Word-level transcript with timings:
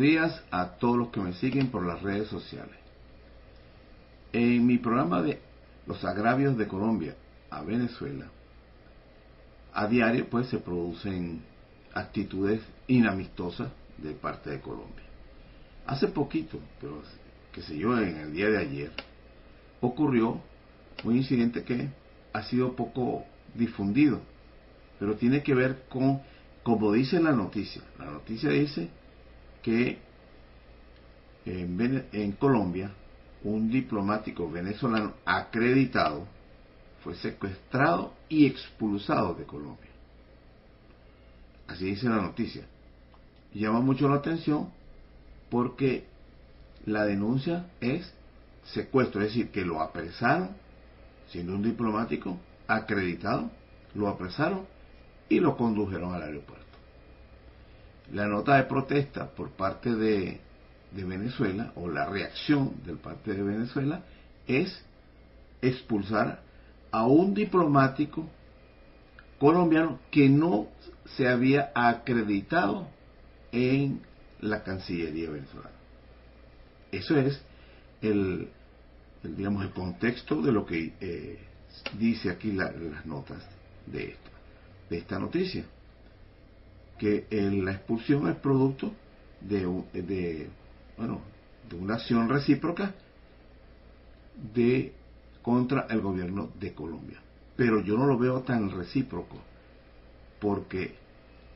días 0.00 0.42
a 0.50 0.78
todos 0.78 0.96
los 0.96 1.08
que 1.08 1.20
me 1.20 1.34
siguen 1.34 1.70
por 1.70 1.86
las 1.86 2.02
redes 2.02 2.28
sociales. 2.28 2.76
En 4.32 4.66
mi 4.66 4.78
programa 4.78 5.22
de 5.22 5.40
Los 5.86 6.04
agravios 6.04 6.56
de 6.56 6.66
Colombia 6.66 7.16
a 7.50 7.62
Venezuela, 7.62 8.26
a 9.72 9.86
diario 9.86 10.28
pues 10.28 10.48
se 10.48 10.58
producen 10.58 11.42
actitudes 11.94 12.60
inamistosas 12.86 13.70
de 13.98 14.12
parte 14.12 14.50
de 14.50 14.60
Colombia. 14.60 15.04
Hace 15.86 16.08
poquito, 16.08 16.58
pero 16.80 17.02
qué 17.52 17.62
sé 17.62 17.76
yo, 17.76 17.98
en 17.98 18.16
el 18.16 18.32
día 18.32 18.48
de 18.48 18.58
ayer, 18.58 18.92
ocurrió 19.80 20.40
un 21.04 21.16
incidente 21.16 21.64
que 21.64 21.88
ha 22.32 22.42
sido 22.44 22.76
poco 22.76 23.24
difundido, 23.54 24.20
pero 24.98 25.16
tiene 25.16 25.42
que 25.42 25.54
ver 25.54 25.84
con, 25.88 26.20
como 26.62 26.92
dice 26.92 27.20
la 27.20 27.32
noticia, 27.32 27.82
la 27.98 28.06
noticia 28.06 28.50
dice 28.50 28.90
que 29.62 29.98
en, 31.44 32.32
Colombia 32.32 32.92
un 33.42 33.70
diplomático 33.70 34.50
venezolano 34.50 35.14
acreditado 35.24 36.26
fue 37.02 37.14
secuestrado 37.14 38.14
y 38.28 38.46
expulsado 38.46 39.34
de 39.34 39.44
Colombia. 39.44 39.90
Así 41.66 41.86
dice 41.86 42.08
la 42.08 42.20
noticia. 42.20 42.66
Llama 43.54 43.80
mucho 43.80 44.08
la 44.08 44.16
atención 44.16 44.70
porque 45.48 46.04
la 46.84 47.04
denuncia 47.04 47.70
es 47.80 48.12
secuestro, 48.64 49.22
es 49.22 49.28
decir, 49.28 49.50
que 49.50 49.64
lo 49.64 49.80
apresaron, 49.80 50.50
siendo 51.28 51.54
un 51.54 51.62
diplomático 51.62 52.38
acreditado, 52.66 53.50
lo 53.94 54.08
apresaron 54.08 54.66
y 55.28 55.40
lo 55.40 55.56
condujeron 55.56 56.14
al 56.14 56.22
aeropuerto. 56.22 56.69
La 58.12 58.26
nota 58.26 58.56
de 58.56 58.64
protesta 58.64 59.30
por 59.30 59.50
parte 59.50 59.94
de, 59.94 60.40
Venezuela, 60.92 61.72
o 61.76 61.88
la 61.88 62.06
reacción 62.06 62.82
del 62.84 62.98
parte 62.98 63.32
de 63.32 63.42
Venezuela, 63.42 64.02
es 64.46 64.84
expulsar 65.62 66.42
a 66.90 67.06
un 67.06 67.32
diplomático 67.34 68.28
colombiano 69.38 70.00
que 70.10 70.28
no 70.28 70.68
se 71.16 71.28
había 71.28 71.70
acreditado 71.74 72.88
en 73.52 74.00
la 74.40 74.64
Cancillería 74.64 75.30
venezolana. 75.30 75.76
Eso 76.90 77.16
es 77.16 77.40
el, 78.02 78.48
digamos, 79.22 79.64
el 79.64 79.70
contexto 79.70 80.42
de 80.42 80.52
lo 80.52 80.66
que 80.66 80.94
eh, 81.00 81.38
dice 81.98 82.30
aquí 82.30 82.50
la, 82.52 82.72
las 82.72 83.06
notas 83.06 83.44
de 83.86 84.10
esta, 84.10 84.30
de 84.88 84.98
esta 84.98 85.18
noticia. 85.18 85.64
Que 87.00 87.26
el, 87.30 87.64
la 87.64 87.72
expulsión 87.72 88.28
es 88.28 88.36
producto 88.36 88.92
de, 89.40 89.60
de, 89.94 90.48
bueno, 90.98 91.22
de 91.68 91.76
una 91.76 91.94
acción 91.94 92.28
recíproca 92.28 92.94
de 94.54 94.92
contra 95.40 95.86
el 95.88 96.02
gobierno 96.02 96.50
de 96.60 96.74
Colombia. 96.74 97.18
Pero 97.56 97.80
yo 97.82 97.96
no 97.96 98.06
lo 98.06 98.18
veo 98.18 98.42
tan 98.42 98.70
recíproco, 98.70 99.38
porque 100.40 100.94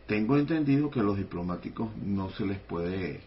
tengo 0.07 0.39
entendido 0.39 0.91
que 0.91 1.01
a 1.01 1.03
los 1.03 1.19
diplomáticos 1.19 1.95
no 1.99 2.31
se 2.31 2.47
les 2.47 2.59
puede 2.61 3.21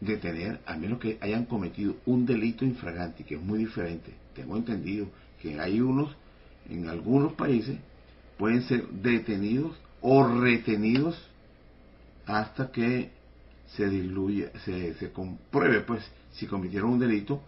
detener 0.00 0.60
a 0.66 0.76
menos 0.76 0.98
que 0.98 1.16
hayan 1.20 1.44
cometido 1.44 1.94
un 2.06 2.26
delito 2.26 2.64
infragante, 2.64 3.22
que 3.22 3.36
es 3.36 3.40
muy 3.40 3.60
diferente. 3.60 4.14
Tengo 4.34 4.56
entendido 4.56 5.06
que 5.40 5.60
hay 5.60 5.80
unos, 5.80 6.16
en 6.68 6.88
algunos 6.88 7.34
países, 7.34 7.78
pueden 8.36 8.62
ser 8.62 8.88
detenidos 8.88 9.76
o 10.02 10.24
retenidos 10.24 11.18
hasta 12.26 12.70
que 12.70 13.10
se 13.66 13.88
diluya, 13.88 14.50
se, 14.64 15.12
compruebe, 15.12 15.80
pues, 15.80 16.02
si 16.32 16.46
cometieron 16.46 16.90
un 16.90 16.98
delito 16.98 17.42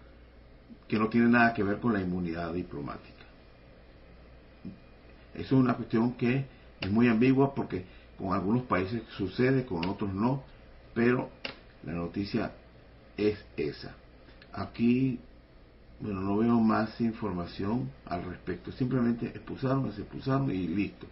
que 0.88 0.98
no 0.98 1.08
tiene 1.08 1.28
nada 1.28 1.54
que 1.54 1.62
ver 1.62 1.78
con 1.80 1.92
la 1.92 2.00
inmunidad 2.00 2.52
diplomática. 2.52 3.24
Eso 5.34 5.42
es 5.42 5.52
una 5.52 5.74
cuestión 5.74 6.12
que 6.12 6.44
es 6.80 6.91
muy 6.91 7.08
ambigua 7.08 7.54
porque 7.54 7.84
con 8.18 8.34
algunos 8.34 8.64
países 8.64 9.02
sucede, 9.16 9.64
con 9.64 9.88
otros 9.88 10.12
no, 10.12 10.44
pero 10.94 11.30
la 11.84 11.92
noticia 11.92 12.52
es 13.16 13.44
esa. 13.56 13.94
Aquí, 14.52 15.18
bueno, 16.00 16.20
no 16.20 16.36
veo 16.36 16.60
más 16.60 17.00
información 17.00 17.91
al 18.04 18.24
respecto. 18.24 18.70
Simplemente 18.72 19.26
expulsaron, 19.26 19.91
se 19.92 20.02
expulsaron 20.02 20.50
y 20.50 20.68
listo. 20.68 21.06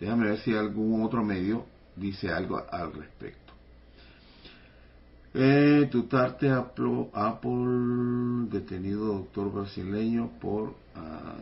Déjame 0.00 0.30
ver 0.30 0.38
si 0.38 0.54
algún 0.54 1.02
otro 1.02 1.22
medio 1.22 1.66
dice 1.94 2.32
algo 2.32 2.64
al 2.70 2.92
respecto. 2.92 3.52
Eh, 5.34 5.88
Tutarte 5.92 6.50
Apple, 6.50 8.48
detenido 8.50 9.06
doctor 9.18 9.52
brasileño 9.52 10.30
por 10.40 10.74
ah, 10.96 11.36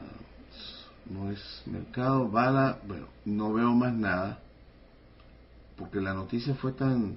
no 1.07 1.31
es 1.31 1.63
mercado, 1.65 2.29
bala, 2.29 2.81
bueno, 2.87 3.07
no 3.25 3.55
veo 3.55 3.73
más 3.73 3.95
nada, 3.95 4.41
porque 5.77 6.01
la 6.01 6.13
noticia 6.13 6.55
fue 6.57 6.73
tan, 6.73 7.17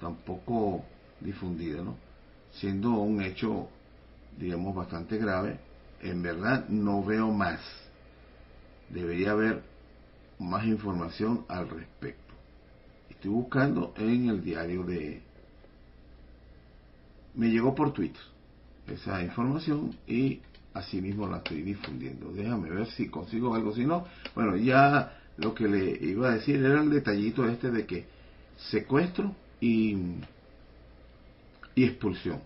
tan 0.00 0.16
poco 0.16 0.84
difundida, 1.20 1.82
¿no? 1.82 1.96
Siendo 2.52 2.90
un 2.90 3.20
hecho, 3.20 3.68
digamos, 4.38 4.74
bastante 4.74 5.18
grave, 5.18 5.58
en 6.00 6.22
verdad 6.22 6.68
no 6.68 7.02
veo 7.02 7.32
más. 7.32 7.60
Debería 8.90 9.32
haber 9.32 9.73
más 10.44 10.64
información 10.66 11.44
al 11.48 11.68
respecto. 11.68 12.34
Estoy 13.10 13.30
buscando 13.30 13.94
en 13.96 14.28
el 14.28 14.42
diario 14.42 14.84
de... 14.84 15.22
Me 17.34 17.48
llegó 17.48 17.74
por 17.74 17.92
Twitter 17.92 18.22
esa 18.86 19.22
información 19.22 19.96
y 20.06 20.40
así 20.74 21.00
mismo 21.00 21.26
la 21.26 21.38
estoy 21.38 21.62
difundiendo. 21.62 22.32
Déjame 22.32 22.70
ver 22.70 22.86
si 22.88 23.08
consigo 23.08 23.54
algo. 23.54 23.74
Si 23.74 23.84
no, 23.84 24.06
bueno, 24.34 24.56
ya 24.56 25.18
lo 25.38 25.54
que 25.54 25.66
le 25.66 25.98
iba 26.06 26.28
a 26.28 26.34
decir 26.34 26.56
era 26.56 26.80
el 26.80 26.90
detallito 26.90 27.48
este 27.48 27.70
de 27.70 27.86
que 27.86 28.06
secuestro 28.70 29.34
y, 29.60 29.96
y 31.74 31.84
expulsión. 31.84 32.40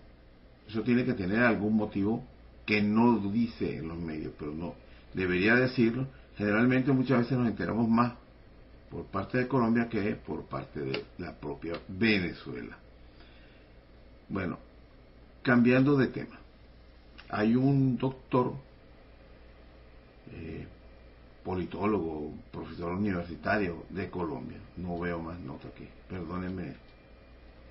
Eso 0.67 0.81
tiene 0.81 1.03
que 1.03 1.13
tener 1.13 1.39
algún 1.39 1.75
motivo 1.75 2.23
que 2.65 2.81
no 2.81 3.17
dice 3.31 3.77
en 3.77 3.87
los 3.87 3.97
medios, 3.97 4.33
pero 4.37 4.53
no 4.53 4.75
debería 5.13 5.55
decirlo. 5.55 6.07
Generalmente 6.39 6.93
muchas 6.93 7.19
veces 7.19 7.37
nos 7.37 7.49
enteramos 7.49 7.89
más 7.89 8.13
por 8.89 9.03
parte 9.07 9.39
de 9.39 9.47
Colombia 9.49 9.89
que 9.89 10.15
por 10.15 10.45
parte 10.45 10.79
de 10.79 11.03
la 11.17 11.37
propia 11.37 11.73
Venezuela. 11.89 12.77
Bueno, 14.29 14.57
cambiando 15.43 15.97
de 15.97 16.07
tema 16.07 16.39
hay 17.27 17.57
un 17.57 17.97
doctor 17.97 18.53
eh, 20.31 20.65
politólogo, 21.43 22.31
profesor 22.53 22.93
universitario 22.93 23.83
de 23.89 24.09
Colombia. 24.09 24.59
No 24.77 24.97
veo 24.97 25.19
más 25.19 25.37
nota 25.41 25.67
aquí. 25.67 25.89
Perdónenme 26.07 26.73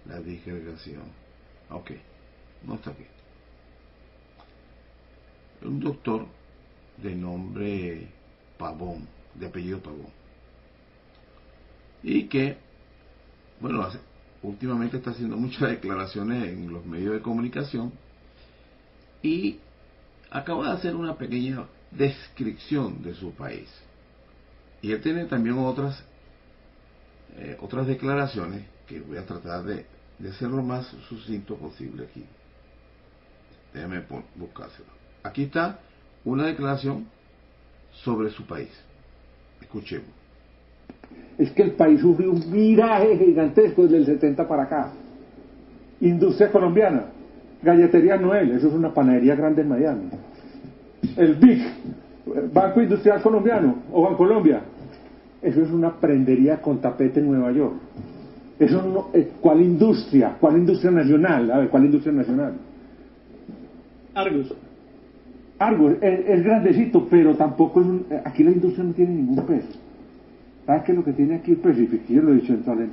la 0.04 0.20
disgregación. 0.20 1.04
Ok, 1.70 1.92
no 2.66 2.74
está 2.74 2.90
aquí. 2.90 3.06
Un 5.62 5.80
doctor 5.80 6.26
de 6.98 7.14
nombre 7.14 8.17
Pavón, 8.58 9.06
de 9.34 9.46
apellido 9.46 9.80
Pavón. 9.80 10.08
Y 12.02 12.24
que, 12.24 12.56
bueno, 13.60 13.88
últimamente 14.42 14.98
está 14.98 15.10
haciendo 15.10 15.36
muchas 15.38 15.70
declaraciones 15.70 16.48
en 16.48 16.72
los 16.72 16.84
medios 16.84 17.14
de 17.14 17.20
comunicación 17.20 17.92
y 19.22 19.58
acaba 20.30 20.68
de 20.68 20.72
hacer 20.72 20.94
una 20.94 21.16
pequeña 21.16 21.66
descripción 21.90 23.02
de 23.02 23.14
su 23.14 23.32
país. 23.32 23.68
Y 24.80 24.92
él 24.92 25.00
tiene 25.00 25.24
también 25.24 25.58
otras, 25.58 26.04
eh, 27.36 27.56
otras 27.60 27.86
declaraciones 27.86 28.64
que 28.86 29.00
voy 29.00 29.16
a 29.16 29.26
tratar 29.26 29.64
de, 29.64 29.86
de 30.18 30.32
ser 30.34 30.48
lo 30.48 30.62
más 30.62 30.86
sucinto 31.08 31.56
posible 31.56 32.04
aquí. 32.04 32.24
Déjame 33.74 34.04
buscárselo. 34.36 34.88
Aquí 35.22 35.44
está 35.44 35.80
una 36.24 36.46
declaración 36.46 37.06
sobre 37.92 38.30
su 38.30 38.46
país. 38.46 38.70
Escuchemos. 39.60 40.08
Es 41.36 41.50
que 41.52 41.62
el 41.62 41.72
país 41.72 42.00
sufrió 42.00 42.32
un 42.32 42.50
viraje 42.50 43.16
gigantesco 43.16 43.82
desde 43.82 43.98
el 43.98 44.06
70 44.06 44.48
para 44.48 44.64
acá. 44.64 44.92
Industria 46.00 46.50
colombiana, 46.50 47.06
Galletería 47.62 48.16
Noel, 48.16 48.52
eso 48.52 48.68
es 48.68 48.74
una 48.74 48.92
panadería 48.92 49.34
grande 49.34 49.62
en 49.62 49.68
Miami 49.68 50.10
el 51.16 51.34
BIC, 51.34 52.52
Banco 52.52 52.80
Industrial 52.80 53.22
Colombiano 53.22 53.76
o 53.92 54.02
Bancolombia, 54.02 54.62
eso 55.40 55.62
es 55.62 55.70
una 55.70 55.94
prendería 55.94 56.60
con 56.60 56.80
tapete 56.80 57.20
en 57.20 57.26
Nueva 57.30 57.52
York. 57.52 57.74
Eso 58.58 58.82
no, 58.82 59.08
eh, 59.12 59.30
¿Cuál 59.40 59.60
industria? 59.60 60.36
¿Cuál 60.40 60.58
industria 60.58 60.90
nacional? 60.90 61.50
A 61.50 61.58
ver, 61.58 61.68
¿cuál 61.68 61.84
industria 61.84 62.12
nacional? 62.12 62.54
Argos. 64.14 64.52
Argos, 65.58 65.94
es, 66.00 66.44
grandecito, 66.44 67.06
pero 67.10 67.34
tampoco 67.36 67.80
es 67.80 67.86
un, 67.86 68.06
eh, 68.10 68.22
aquí 68.24 68.44
la 68.44 68.52
industria 68.52 68.84
no 68.84 68.92
tiene 68.92 69.14
ningún 69.14 69.44
peso. 69.44 69.78
¿Sabes 70.66 70.82
qué 70.84 70.92
es 70.92 70.98
lo 70.98 71.04
que 71.04 71.12
tiene 71.12 71.36
aquí 71.36 71.52
el 71.52 71.56
peso? 71.58 71.80
Y 71.80 72.14
yo 72.14 72.22
lo 72.22 72.32
he 72.32 72.36
dicho 72.36 72.52
en 72.52 72.62
toda 72.62 72.76
la 72.76 72.86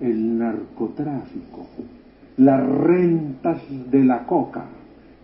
el 0.00 0.38
narcotráfico, 0.38 1.66
las 2.36 2.66
rentas 2.66 3.62
de 3.90 4.04
la 4.04 4.26
coca 4.26 4.64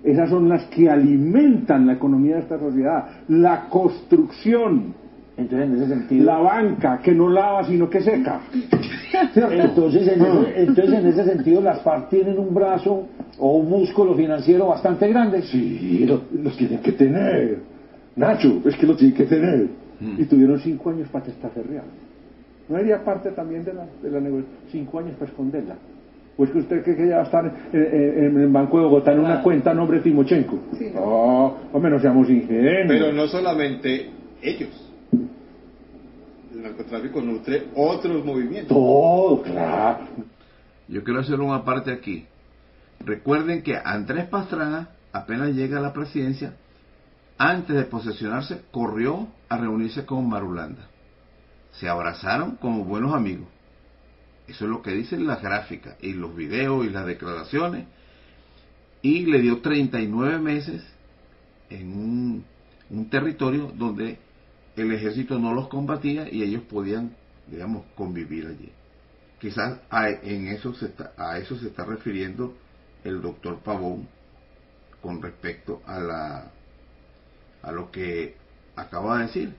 esas 0.02 0.30
son 0.30 0.48
las 0.48 0.64
que 0.66 0.88
alimentan 0.88 1.86
la 1.86 1.94
economía 1.94 2.36
de 2.36 2.42
esta 2.42 2.58
sociedad. 2.58 3.04
La 3.28 3.68
construcción. 3.68 4.94
Entonces, 5.36 5.68
en 5.68 5.76
ese 5.76 5.88
sentido. 5.88 6.24
La 6.24 6.38
banca, 6.38 6.98
que 7.02 7.12
no 7.12 7.28
lava 7.28 7.64
sino 7.64 7.88
que 7.90 8.00
seca. 8.00 8.40
Entonces 9.34 10.08
en, 10.08 10.22
ese, 10.22 10.62
entonces, 10.62 10.98
en 10.98 11.06
ese 11.06 11.24
sentido, 11.24 11.60
las 11.60 11.82
FARC 11.82 12.10
tienen 12.10 12.38
un 12.38 12.54
brazo 12.54 13.06
o 13.38 13.56
un 13.56 13.68
músculo 13.68 14.14
financiero 14.14 14.66
bastante 14.66 15.08
grande. 15.08 15.42
Sí, 15.42 16.06
los 16.32 16.56
tienen 16.56 16.80
que 16.80 16.92
tener. 16.92 17.58
Nacho, 18.16 18.60
es 18.64 18.76
que 18.76 18.86
lo 18.86 18.96
tienen 18.96 19.16
que 19.16 19.24
tener. 19.24 19.68
Mm. 20.00 20.20
Y 20.20 20.24
tuvieron 20.24 20.60
cinco 20.60 20.90
años 20.90 21.08
para 21.08 21.24
testaferrear. 21.24 21.84
¿No 22.68 22.76
haría 22.76 23.02
parte 23.04 23.30
también 23.30 23.64
de 23.64 23.72
la, 23.72 23.86
de 24.02 24.10
la 24.10 24.20
negociación? 24.20 24.58
Cinco 24.70 24.98
años 24.98 25.14
para 25.14 25.30
esconderla. 25.30 25.76
Pues 26.36 26.50
que 26.50 26.58
usted 26.58 26.84
cree 26.84 26.96
que 26.96 27.08
ya 27.08 27.16
va 27.16 27.22
a 27.22 27.24
estar 27.24 27.52
en, 27.72 28.40
el 28.40 28.48
Banco 28.48 28.78
de 28.78 28.84
Bogotá 28.84 29.12
en 29.12 29.20
una 29.20 29.42
cuenta 29.42 29.72
a 29.72 29.74
nombre 29.74 29.98
de 29.98 30.04
Timochenko. 30.04 30.58
Sí. 30.78 30.90
No, 30.94 31.56
hombre, 31.72 31.90
no 31.90 31.98
seamos 31.98 32.30
ingenuos. 32.30 32.86
Pero 32.86 33.12
no 33.12 33.26
solamente 33.26 34.08
ellos. 34.42 34.87
El 36.58 36.64
narcotráfico 36.64 37.22
nutre 37.22 37.68
otros 37.74 38.22
movimientos. 38.24 38.76
Todo, 38.76 39.42
claro. 39.42 40.06
Yo 40.88 41.02
quiero 41.04 41.20
hacer 41.20 41.40
una 41.40 41.64
parte 41.64 41.90
aquí. 41.90 42.26
Recuerden 43.00 43.62
que 43.62 43.80
Andrés 43.82 44.26
Pastrana, 44.26 44.90
apenas 45.12 45.54
llega 45.54 45.78
a 45.78 45.82
la 45.82 45.94
presidencia, 45.94 46.56
antes 47.38 47.74
de 47.74 47.84
posesionarse, 47.84 48.62
corrió 48.70 49.28
a 49.48 49.56
reunirse 49.56 50.04
con 50.04 50.28
Marulanda. 50.28 50.88
Se 51.72 51.88
abrazaron 51.88 52.56
como 52.56 52.84
buenos 52.84 53.14
amigos 53.14 53.46
eso 54.48 54.64
es 54.64 54.70
lo 54.70 54.80
que 54.80 54.92
dicen 54.92 55.26
las 55.26 55.42
gráficas 55.42 55.96
y 56.00 56.14
los 56.14 56.34
videos 56.34 56.86
y 56.86 56.90
las 56.90 57.04
declaraciones. 57.06 57.86
Y 59.02 59.26
le 59.26 59.40
dio 59.40 59.60
39 59.60 60.38
meses 60.38 60.82
en 61.68 62.44
un, 62.90 63.08
territorio 63.10 63.70
donde 63.76 64.18
el 64.82 64.92
ejército 64.92 65.38
no 65.38 65.54
los 65.54 65.68
combatía 65.68 66.28
y 66.30 66.42
ellos 66.42 66.62
podían, 66.62 67.16
digamos, 67.46 67.84
convivir 67.94 68.46
allí. 68.46 68.70
Quizás 69.40 69.80
a, 69.90 70.08
en 70.08 70.48
eso 70.48 70.74
se 70.74 70.86
está, 70.86 71.12
a 71.16 71.38
eso 71.38 71.56
se 71.58 71.68
está 71.68 71.84
refiriendo 71.84 72.54
el 73.04 73.22
doctor 73.22 73.60
Pavón 73.60 74.08
con 75.00 75.22
respecto 75.22 75.80
a 75.86 76.00
la 76.00 76.50
a 77.62 77.72
lo 77.72 77.90
que 77.90 78.36
acaba 78.76 79.18
de 79.18 79.26
decir 79.26 79.54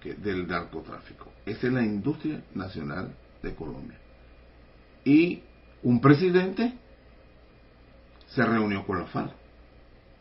que 0.00 0.14
del 0.14 0.46
narcotráfico. 0.46 1.32
Esa 1.44 1.66
es 1.66 1.72
la 1.72 1.82
industria 1.82 2.42
nacional 2.54 3.14
de 3.42 3.54
Colombia. 3.54 3.98
Y 5.04 5.42
un 5.82 6.00
presidente 6.00 6.74
se 8.26 8.44
reunió 8.44 8.84
con 8.86 8.98
la 8.98 9.06
FARC. 9.06 9.32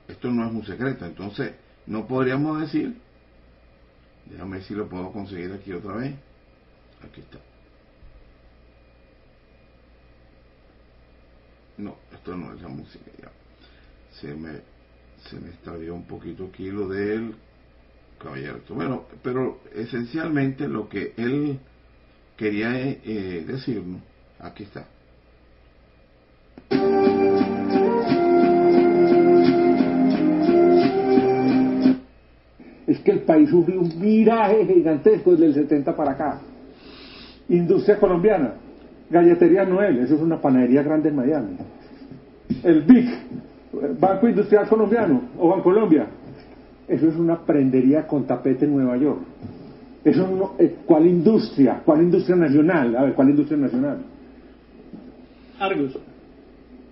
Esto 0.07 0.31
no 0.31 0.47
es 0.47 0.53
un 0.53 0.65
secreto, 0.65 1.05
entonces 1.05 1.53
no 1.87 2.07
podríamos 2.07 2.61
decir, 2.61 2.97
déjame 4.29 4.57
ver 4.57 4.65
si 4.65 4.73
lo 4.73 4.87
puedo 4.87 5.11
conseguir 5.11 5.51
aquí 5.51 5.71
otra 5.73 5.95
vez. 5.95 6.15
Aquí 7.03 7.21
está. 7.21 7.39
No, 11.77 11.97
esto 12.13 12.35
no 12.35 12.53
es 12.53 12.61
la 12.61 12.69
música 12.69 13.11
ya. 13.21 13.31
Se 14.19 14.33
me, 14.33 14.61
se 15.29 15.39
me 15.39 15.49
extravió 15.49 15.93
un 15.93 16.05
poquito 16.05 16.45
aquí 16.45 16.71
lo 16.71 16.87
del 16.87 17.35
caballero. 18.17 18.61
Bueno, 18.69 19.05
pero 19.21 19.61
esencialmente 19.73 20.67
lo 20.67 20.87
que 20.87 21.13
él 21.17 21.59
quería 22.37 22.79
eh, 22.79 23.43
decirnos, 23.45 24.01
aquí 24.39 24.63
está. 24.63 24.87
País 33.25 33.49
sufrió 33.49 33.81
un 33.81 33.99
viraje 33.99 34.65
gigantesco 34.65 35.31
desde 35.31 35.45
el 35.47 35.53
70 35.53 35.95
para 35.95 36.11
acá. 36.11 36.39
Industria 37.49 37.99
colombiana, 37.99 38.53
Galletería 39.09 39.65
Noel, 39.65 39.99
eso 39.99 40.15
es 40.15 40.21
una 40.21 40.39
panadería 40.41 40.81
grande 40.81 41.09
en 41.09 41.15
Miami. 41.15 41.57
El 42.63 42.81
BIC, 42.83 43.09
Banco 43.99 44.27
Industrial 44.27 44.67
Colombiano 44.67 45.21
o 45.37 45.49
Bancolombia, 45.49 46.07
eso 46.87 47.07
es 47.07 47.15
una 47.15 47.39
prendería 47.39 48.05
con 48.07 48.25
tapete 48.25 48.65
en 48.65 48.73
Nueva 48.73 48.97
York. 48.97 49.19
Eso 50.03 50.27
no, 50.27 50.53
eh, 50.59 50.75
¿Cuál 50.85 51.07
industria? 51.07 51.81
¿Cuál 51.83 52.03
industria 52.03 52.35
nacional? 52.35 52.95
A 52.95 53.03
ver, 53.03 53.13
¿cuál 53.15 53.29
industria 53.29 53.57
nacional? 53.57 53.97
Argos. 55.59 55.97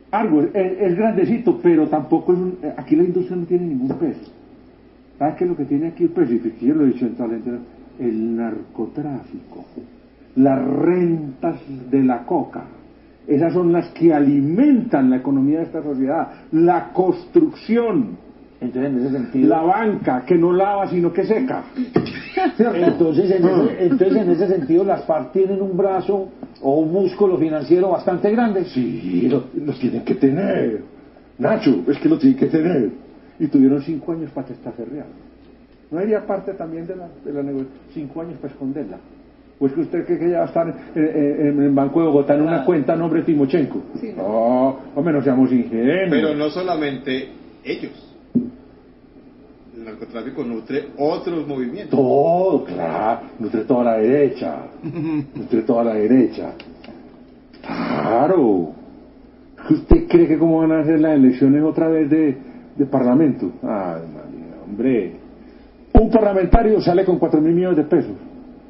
Argos, 0.10 0.46
es, 0.53 0.96
grandecito, 0.96 1.60
pero 1.62 1.88
tampoco 1.88 2.34
es 2.34 2.39
un, 2.39 2.58
eh, 2.63 2.74
aquí 2.75 2.96
la 2.96 3.03
industria 3.03 3.38
no 3.38 3.46
tiene 3.46 3.67
ningún 3.67 3.89
peso. 4.00 4.31
¿Sabes 5.17 5.36
qué 5.36 5.43
es 5.43 5.50
lo 5.50 5.58
que 5.58 5.65
tiene 5.65 5.88
aquí 5.88 6.08
el? 6.08 6.53
Y 6.62 6.67
yo 6.67 6.75
lo 6.75 6.86
he 6.86 6.88
dicho 6.88 7.05
en 7.05 7.15
toda 7.15 7.29
la 7.29 7.36
el 8.00 8.36
narcotráfico, 8.36 9.65
las 10.36 10.65
rentas 10.65 11.60
de 11.89 12.03
la 12.03 12.25
coca. 12.25 12.63
Esas 13.27 13.53
son 13.53 13.72
las 13.72 13.89
que 13.89 14.13
alimentan 14.13 15.10
la 15.10 15.17
economía 15.17 15.60
de 15.60 15.65
esta 15.65 15.82
sociedad. 15.82 16.27
La 16.51 16.91
construcción, 16.91 18.17
entonces, 18.60 18.91
en 18.91 19.00
ese 19.00 19.12
sentido. 19.12 19.50
La 19.50 19.62
banca, 19.62 20.24
que 20.25 20.36
no 20.36 20.51
lava, 20.51 20.89
sino 20.89 21.13
que 21.13 21.24
seca. 21.24 21.63
Entonces 22.58 23.29
en, 23.29 23.46
ese, 23.46 23.86
entonces, 23.86 24.17
en 24.17 24.29
ese 24.32 24.48
sentido, 24.48 24.84
las 24.84 25.05
FARC 25.05 25.32
tienen 25.32 25.62
un 25.62 25.77
brazo 25.77 26.29
o 26.62 26.79
un 26.79 26.91
músculo 26.91 27.38
financiero 27.38 27.89
bastante 27.89 28.32
grande. 28.32 28.65
Sí, 28.65 29.29
los 29.29 29.79
tienen 29.79 30.03
que 30.03 30.15
tener. 30.15 30.82
Nacho, 31.38 31.84
es 31.88 31.98
que 32.00 32.10
lo 32.10 32.17
tienen 32.17 32.39
que 32.39 32.48
tener. 32.48 33.02
Y 33.40 33.48
tuvieron 33.48 33.82
cinco 33.82 34.13
años 34.13 34.32
para 34.32 34.48
testaferrear. 34.48 35.08
¿No 35.92 36.00
haría 36.00 36.25
parte 36.25 36.54
también 36.54 36.88
de 36.88 36.96
la, 36.96 37.08
de 37.24 37.34
la 37.34 37.44
negociación? 37.44 37.80
Cinco 37.94 38.22
años 38.22 38.38
para 38.40 38.54
esconderla. 38.54 38.98
Pues 39.60 39.74
que 39.74 39.82
usted 39.82 40.06
cree 40.06 40.20
que 40.20 40.30
ya 40.30 40.40
va 40.40 40.44
a 40.44 40.48
estar 40.48 40.75
en, 40.96 41.62
el 41.62 41.70
Banco 41.70 42.02
de 42.02 42.08
Bogotá 42.08 42.36
en 42.36 42.42
una 42.42 42.66
cuenta 42.66 42.94
a 42.94 42.96
nombre 42.96 43.20
de 43.20 43.28
Timochenko. 43.28 43.82
Sí. 44.00 44.12
No, 44.16 44.80
hombre, 44.96 45.13
no 45.13 45.22
seamos 45.22 45.52
ingenuos. 45.52 46.10
Pero 46.10 46.36
no 46.36 46.50
solamente 46.50 47.30
ellos 47.63 48.13
el 49.84 49.86
narcotráfico 49.86 50.44
nutre 50.44 50.88
otros 50.98 51.48
movimientos. 51.48 51.92
Todo, 52.00 52.63
claro, 52.63 53.28
nutre 53.40 53.63
toda 53.66 53.84
la 53.84 53.98
derecha, 53.98 54.68
nutre 55.36 55.62
toda 55.63 55.84
la 55.84 55.94
derecha. 55.96 56.54
Claro. 57.62 58.72
¿Usted 59.70 60.08
cree 60.08 60.28
que 60.28 60.38
cómo 60.38 60.60
van 60.60 60.74
a 60.74 60.80
hacer 60.82 61.00
las 61.00 61.16
elecciones 61.16 61.63
otra 61.63 61.88
vez 61.88 62.10
de, 62.10 62.38
de 62.75 62.86
parlamento? 62.86 63.51
Ay, 63.63 64.01
hombre. 64.65 65.13
Un 65.94 66.10
parlamentario 66.10 66.82
sale 66.82 67.06
con 67.06 67.20
4 67.20 67.39
mil 67.42 67.53
millones 67.53 67.77
de 67.77 67.84
pesos. 67.84 68.13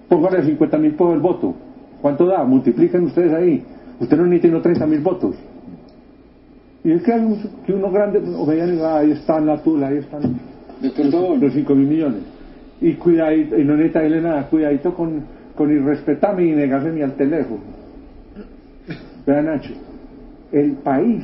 Póngale 0.09 0.43
50 0.43 0.77
mil 0.77 0.93
por 0.93 1.13
el 1.13 1.21
voto. 1.21 1.53
¿Cuánto 2.01 2.25
da? 2.25 2.43
Multipliquen 2.43 3.05
ustedes 3.05 3.33
ahí. 3.33 3.63
Usted 3.99 4.17
no 4.17 4.25
necesita 4.25 4.61
30 4.61 4.85
mil 4.87 4.99
votos. 4.99 5.35
Y 6.83 6.91
es 6.91 7.01
que, 7.01 7.13
hay 7.13 7.21
un, 7.21 7.39
que 7.65 7.73
uno 7.73 7.89
grande, 7.91 8.21
o 8.37 8.45
vean, 8.45 8.77
ahí 8.83 9.11
están 9.11 9.45
la 9.45 9.63
tula, 9.63 9.87
ahí 9.87 9.97
están 9.97 10.37
los 10.81 11.53
5 11.53 11.75
mil 11.75 11.87
millones. 11.87 12.21
Y 12.81 12.93
cuidadito, 12.95 13.57
y 13.57 13.63
no 13.63 13.77
necesita 13.77 14.01
nada, 14.19 14.47
cuidadito 14.49 14.93
con, 14.93 15.23
con 15.55 15.71
irrespetarme 15.71 16.45
y 16.45 16.51
negarse 16.51 16.91
ni 16.91 17.01
al 17.01 17.13
teléfono. 17.13 17.61
Vean, 19.25 19.45
Nacho, 19.45 19.71
el 20.51 20.73
país 20.73 21.23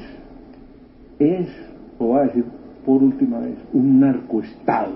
es, 1.20 1.50
o 1.98 2.06
voy 2.06 2.20
a 2.20 2.24
decir 2.24 2.46
por 2.90 3.04
última 3.04 3.38
vez, 3.38 3.54
un 3.72 4.00
narcoestado. 4.00 4.96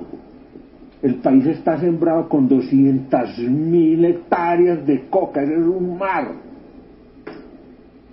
El 1.04 1.18
país 1.18 1.46
está 1.46 1.80
sembrado 1.80 2.28
con 2.28 2.48
200 2.48 3.38
mil 3.38 4.04
hectáreas 4.04 4.84
de 4.88 5.02
coca, 5.12 5.44
es 5.44 5.50
un 5.50 5.96
mar. 6.00 6.30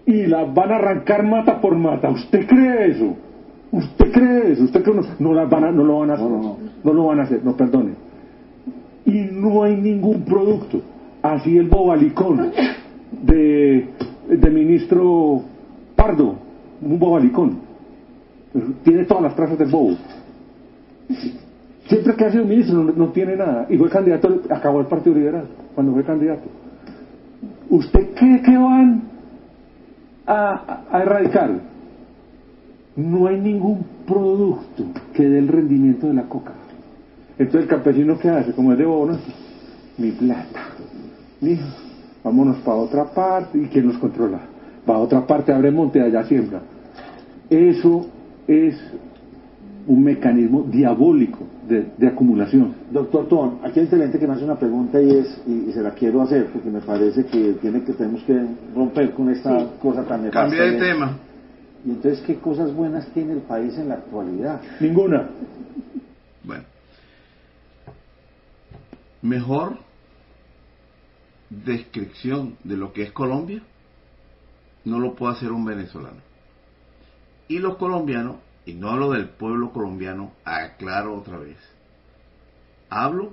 Y 0.04 0.26
las 0.26 0.52
van 0.52 0.72
a 0.72 0.76
arrancar 0.76 1.22
mata 1.22 1.62
por 1.62 1.74
mata. 1.76 2.10
¿Usted 2.10 2.46
cree 2.46 2.90
eso? 2.90 3.16
¿Usted 3.72 4.12
cree 4.12 4.52
eso? 4.52 4.64
¿Usted 4.64 4.82
cree 4.82 4.96
no, 4.96 5.02
no, 5.18 5.32
las 5.32 5.48
van 5.48 5.64
a, 5.64 5.72
no 5.72 5.82
lo 5.82 6.00
van 6.00 6.10
a 6.10 6.14
hacer? 6.14 6.28
No, 6.28 6.58
no 6.84 6.92
lo 6.92 7.06
van 7.06 7.20
a 7.20 7.22
hacer, 7.22 7.42
no 7.42 7.56
perdone. 7.56 7.92
Y 9.06 9.28
no 9.32 9.62
hay 9.62 9.76
ningún 9.76 10.26
producto. 10.26 10.82
Así 11.22 11.56
el 11.56 11.68
bobalicón 11.68 12.52
de, 13.22 13.88
de 14.28 14.50
ministro 14.50 15.40
Pardo, 15.96 16.34
un 16.82 16.98
bobalicón 16.98 17.69
tiene 18.82 19.04
todas 19.04 19.22
las 19.24 19.36
trazas 19.36 19.58
del 19.58 19.68
bobo. 19.68 19.96
Siempre 21.86 22.14
que 22.14 22.24
ha 22.24 22.30
sido 22.30 22.44
ministro 22.44 22.84
no, 22.84 23.08
tiene 23.08 23.36
nada. 23.36 23.66
Y 23.68 23.76
fue 23.76 23.88
candidato, 23.88 24.42
acabó 24.50 24.80
el 24.80 24.86
Partido 24.86 25.16
Liberal 25.16 25.46
cuando 25.74 25.92
fue 25.92 26.04
candidato. 26.04 26.48
¿Usted 27.68 28.14
cree 28.14 28.42
que 28.42 28.56
van 28.56 29.02
a, 30.26 30.82
erradicar? 31.02 31.50
No 32.96 33.26
hay 33.26 33.40
ningún 33.40 33.84
producto 34.06 34.84
que 35.14 35.28
dé 35.28 35.38
el 35.38 35.48
rendimiento 35.48 36.06
de 36.06 36.14
la 36.14 36.24
coca. 36.24 36.52
Entonces 37.38 37.62
el 37.62 37.68
campesino 37.68 38.18
¿qué 38.18 38.28
hace, 38.28 38.52
como 38.52 38.72
es 38.72 38.78
de 38.78 38.84
bono, 38.84 39.18
mi 39.96 40.10
plata. 40.10 40.60
Mijo, 41.40 41.66
vámonos 42.22 42.58
para 42.58 42.76
otra 42.76 43.04
parte. 43.06 43.58
¿Y 43.58 43.66
quién 43.66 43.86
nos 43.86 43.98
controla? 43.98 44.40
Para 44.84 44.98
otra 44.98 45.26
parte 45.26 45.52
abre 45.52 45.70
monte, 45.70 46.00
allá 46.00 46.24
siembra. 46.24 46.60
Eso 47.48 48.06
es 48.46 48.76
un 49.86 50.04
mecanismo 50.04 50.62
diabólico 50.62 51.46
de, 51.68 52.06
acumulación. 52.06 52.74
Doctor 52.90 53.28
Ton, 53.28 53.58
aquí 53.64 53.80
hay 53.80 53.86
gente 53.86 54.18
que 54.18 54.26
me 54.26 54.34
hace 54.34 54.44
una 54.44 54.58
pregunta 54.58 55.00
y 55.00 55.10
es 55.10 55.42
y, 55.46 55.72
se 55.72 55.80
la 55.82 55.92
quiero 55.92 56.22
hacer 56.22 56.46
porque 56.52 56.68
me 56.68 56.80
parece 56.80 57.24
que 57.26 57.54
tiene 57.54 57.82
que 57.84 57.92
tenemos 57.92 58.22
que 58.24 58.44
romper 58.74 59.12
con 59.12 59.30
esta 59.30 59.66
cosa 59.80 60.04
tan 60.04 60.22
nefasta. 60.24 60.48
Cambia 60.48 60.64
de 60.64 60.78
tema. 60.78 61.18
Y 61.84 61.90
entonces, 61.90 62.20
¿qué 62.26 62.36
cosas 62.36 62.74
buenas 62.74 63.06
tiene 63.14 63.32
el 63.32 63.40
país 63.40 63.76
en 63.78 63.88
la 63.88 63.94
actualidad? 63.94 64.60
Ninguna. 64.80 65.30
Bueno, 66.44 66.64
mejor 69.22 69.78
descripción 71.48 72.56
de 72.64 72.76
lo 72.76 72.92
que 72.92 73.02
es 73.02 73.12
Colombia 73.12 73.62
no 74.84 74.98
lo 74.98 75.14
puede 75.14 75.34
hacer 75.34 75.52
un 75.52 75.64
venezolano. 75.64 76.29
Y 77.50 77.58
los 77.58 77.78
colombianos, 77.78 78.36
y 78.64 78.74
no 78.74 78.90
hablo 78.90 79.10
del 79.10 79.28
pueblo 79.28 79.72
colombiano, 79.72 80.34
aclaro 80.44 81.16
otra 81.16 81.36
vez, 81.36 81.58
hablo 82.88 83.32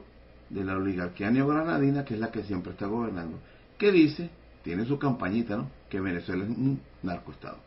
de 0.50 0.64
la 0.64 0.76
oligarquía 0.76 1.30
neogranadina, 1.30 2.04
que 2.04 2.16
es 2.16 2.20
la 2.20 2.32
que 2.32 2.42
siempre 2.42 2.72
está 2.72 2.88
gobernando, 2.88 3.38
que 3.78 3.92
dice, 3.92 4.32
tiene 4.64 4.86
su 4.86 4.98
campañita, 4.98 5.56
¿no? 5.56 5.70
Que 5.88 6.02
Venezuela 6.02 6.46
es 6.46 6.50
un 6.50 6.82
narcoestado. 7.04 7.60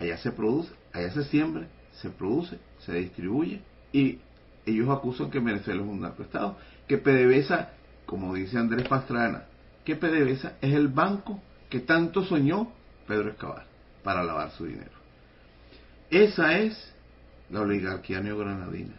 Allá 0.00 0.16
se 0.16 0.32
produce, 0.32 0.72
allá 0.94 1.10
se 1.10 1.24
siembra, 1.24 1.66
se 2.00 2.08
produce, 2.08 2.58
se 2.78 2.94
distribuye, 2.94 3.60
y 3.92 4.18
ellos 4.64 4.88
acusan 4.88 5.30
que 5.30 5.40
Venezuela 5.40 5.82
es 5.82 5.86
un 5.86 6.00
narcoestado, 6.00 6.56
que 6.88 6.96
PDVSA, 6.96 7.68
como 8.06 8.32
dice 8.32 8.56
Andrés 8.56 8.88
Pastrana, 8.88 9.44
que 9.84 9.96
PDVSA 9.96 10.54
es 10.62 10.72
el 10.72 10.88
banco 10.88 11.42
que 11.68 11.80
tanto 11.80 12.24
soñó 12.24 12.72
Pedro 13.06 13.28
Escobar 13.28 13.66
para 14.02 14.24
lavar 14.24 14.52
su 14.52 14.64
dinero. 14.64 15.01
Esa 16.12 16.58
es 16.58 16.92
la 17.48 17.62
oligarquía 17.62 18.20
neogranadina 18.20 18.92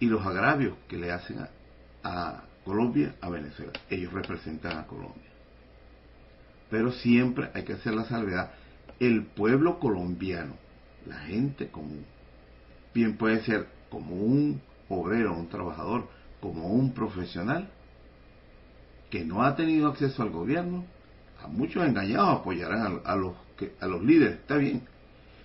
y 0.00 0.06
los 0.06 0.26
agravios 0.26 0.74
que 0.88 0.96
le 0.96 1.12
hacen 1.12 1.38
a, 2.02 2.42
Colombia, 2.64 3.14
a 3.20 3.28
Venezuela. 3.28 3.72
Ellos 3.88 4.12
representan 4.12 4.76
a 4.76 4.86
Colombia. 4.88 5.30
Pero 6.68 6.90
siempre 6.90 7.50
hay 7.54 7.62
que 7.62 7.74
hacer 7.74 7.94
la 7.94 8.06
salvedad. 8.06 8.50
El 8.98 9.24
pueblo 9.24 9.78
colombiano, 9.78 10.54
la 11.06 11.18
gente 11.20 11.68
común, 11.68 12.04
bien 12.92 13.16
puede 13.16 13.44
ser 13.44 13.68
como 13.88 14.16
un 14.16 14.60
obrero, 14.88 15.32
un 15.32 15.48
trabajador, 15.48 16.08
como 16.40 16.72
un 16.72 16.92
profesional, 16.92 17.68
que 19.10 19.24
no 19.24 19.44
ha 19.44 19.54
tenido 19.54 19.88
acceso 19.88 20.24
al 20.24 20.30
gobierno, 20.30 20.84
a 21.40 21.46
muchos 21.46 21.86
engañados 21.86 22.40
apoyarán 22.40 23.00
a, 23.04 23.14
los, 23.14 23.34
a 23.80 23.86
los 23.86 24.02
líderes, 24.02 24.40
está 24.40 24.56
bien, 24.56 24.82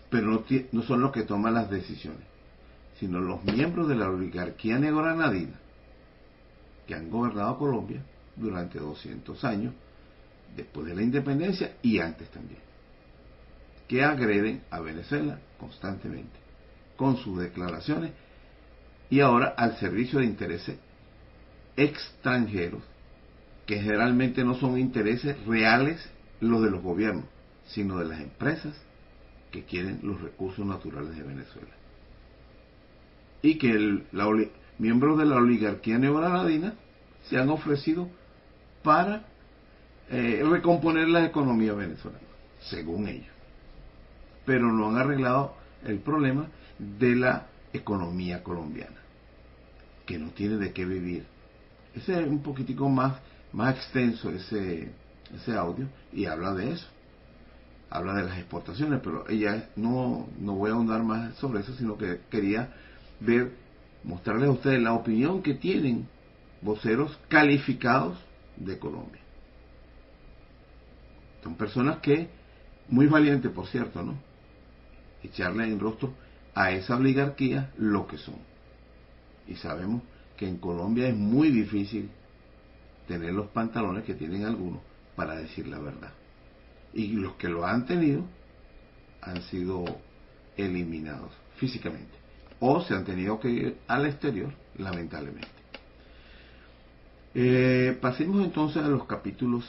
pero 0.10 0.44
no, 0.72 0.82
son 0.84 1.02
los 1.02 1.12
que 1.12 1.24
toman 1.24 1.54
las 1.54 1.70
decisiones, 1.70 2.24
sino 3.00 3.20
los 3.20 3.44
miembros 3.44 3.88
de 3.88 3.96
la 3.96 4.10
oligarquía 4.10 4.80
negronadina 4.80 5.60
que 6.86 6.96
han 6.96 7.10
gobernado 7.10 7.58
Colombia 7.58 8.02
durante 8.36 8.80
200 8.80 9.44
años, 9.44 9.74
después 10.56 10.88
de 10.88 10.96
la 10.96 11.02
independencia 11.02 11.76
y 11.82 12.00
antes 12.00 12.30
también, 12.30 12.62
que 13.88 14.04
agreden 14.04 14.64
a 14.72 14.80
Venezuela 14.80 15.40
constantemente 15.60 16.40
con 16.96 17.18
sus 17.18 17.40
declaraciones 17.40 18.12
y 19.10 19.20
ahora 19.20 19.54
al 19.58 19.78
servicio 19.78 20.20
de 20.20 20.26
intereses 20.26 20.78
extranjeros, 21.76 22.82
que 23.66 23.80
generalmente 23.82 24.44
no 24.44 24.56
son 24.56 24.78
intereses 24.78 25.38
reales 25.46 26.10
los 26.40 26.64
de 26.64 26.72
los 26.72 26.82
gobiernos, 26.82 27.26
sino 27.68 28.00
de 28.00 28.06
las 28.06 28.22
empresas 28.22 28.74
que 29.52 29.64
quieren 29.64 30.00
los 30.04 30.22
recursos 30.22 30.66
naturales 30.66 31.16
de 31.16 31.24
Venezuela. 31.24 31.74
Y 33.42 33.58
que 33.58 33.72
el, 33.72 34.06
miembros 34.78 35.18
de 35.18 35.26
la 35.26 35.38
oligarquía 35.38 35.98
neogranadina 35.98 36.74
se 37.30 37.38
han 37.38 37.50
ofrecido 37.50 38.10
para 38.84 39.26
eh, 40.10 40.44
recomponer 40.50 41.08
la 41.10 41.26
economía 41.26 41.74
venezolana, 41.74 42.22
según 42.62 43.08
ellos. 43.08 43.34
Pero 44.46 44.72
no 44.72 44.90
han 44.90 44.98
arreglado 44.98 45.56
el 45.86 46.00
problema 46.00 46.48
de 46.80 47.16
la 47.16 47.48
economía 47.74 48.44
colombiana, 48.44 48.98
que 50.06 50.18
no 50.18 50.30
tiene 50.30 50.58
de 50.58 50.72
qué 50.74 50.86
vivir. 50.86 51.26
Ese 51.96 52.22
es 52.22 52.28
un 52.28 52.42
poquitico 52.42 52.88
más, 52.90 53.20
más 53.52 53.76
extenso 53.76 54.30
ese, 54.30 54.92
ese 55.34 55.56
audio 55.56 55.88
y 56.14 56.26
habla 56.26 56.54
de 56.54 56.72
eso 56.72 56.88
habla 57.90 58.14
de 58.16 58.24
las 58.24 58.38
exportaciones, 58.38 59.00
pero 59.04 59.28
ella 59.30 59.70
no, 59.76 60.28
no 60.40 60.54
voy 60.54 60.72
a 60.72 60.74
ahondar 60.74 61.04
más 61.04 61.36
sobre 61.36 61.62
eso, 61.62 61.74
sino 61.76 61.98
que 61.98 62.22
quería 62.30 62.74
ver, 63.20 63.54
mostrarles 64.04 64.50
a 64.50 64.54
ustedes 64.54 64.82
la 64.82 64.94
opinión 64.94 65.42
que 65.42 65.54
tienen 65.54 66.08
voceros 66.62 67.18
calificados 67.30 68.18
de 68.58 68.78
Colombia. 68.78 69.22
Son 71.44 71.56
personas 71.56 72.00
que, 72.00 72.30
muy 72.90 73.08
valientes 73.08 73.52
por 73.52 73.68
cierto, 73.68 74.04
¿no? 74.04 74.16
Echarle 75.24 75.66
en 75.66 75.80
rostro 75.80 76.14
a 76.54 76.72
esa 76.72 76.98
oligarquía 76.98 77.72
lo 77.78 78.08
que 78.08 78.18
son. 78.18 78.36
Y 79.48 79.56
sabemos 79.56 80.02
que 80.36 80.48
en 80.48 80.58
Colombia 80.58 81.08
es 81.08 81.16
muy 81.16 81.52
difícil 81.52 82.10
tener 83.08 83.34
los 83.34 83.48
pantalones 83.48 84.04
que 84.04 84.14
tienen 84.14 84.44
algunos 84.44 84.82
para 85.16 85.36
decir 85.36 85.68
la 85.68 85.80
verdad 85.80 86.12
y 86.94 87.08
los 87.14 87.34
que 87.34 87.50
lo 87.50 87.66
han 87.66 87.86
tenido 87.86 88.24
han 89.22 89.42
sido 89.44 89.86
eliminados 90.56 91.32
físicamente 91.58 92.18
o 92.60 92.82
se 92.82 92.94
han 92.94 93.06
tenido 93.06 93.40
que 93.40 93.50
ir 93.50 93.78
al 93.88 94.06
exterior, 94.06 94.52
lamentablemente. 94.78 95.48
Eh, 97.36 97.98
pasemos 98.02 98.44
entonces 98.44 98.84
a 98.84 98.88
los 98.88 99.06
capítulos, 99.06 99.64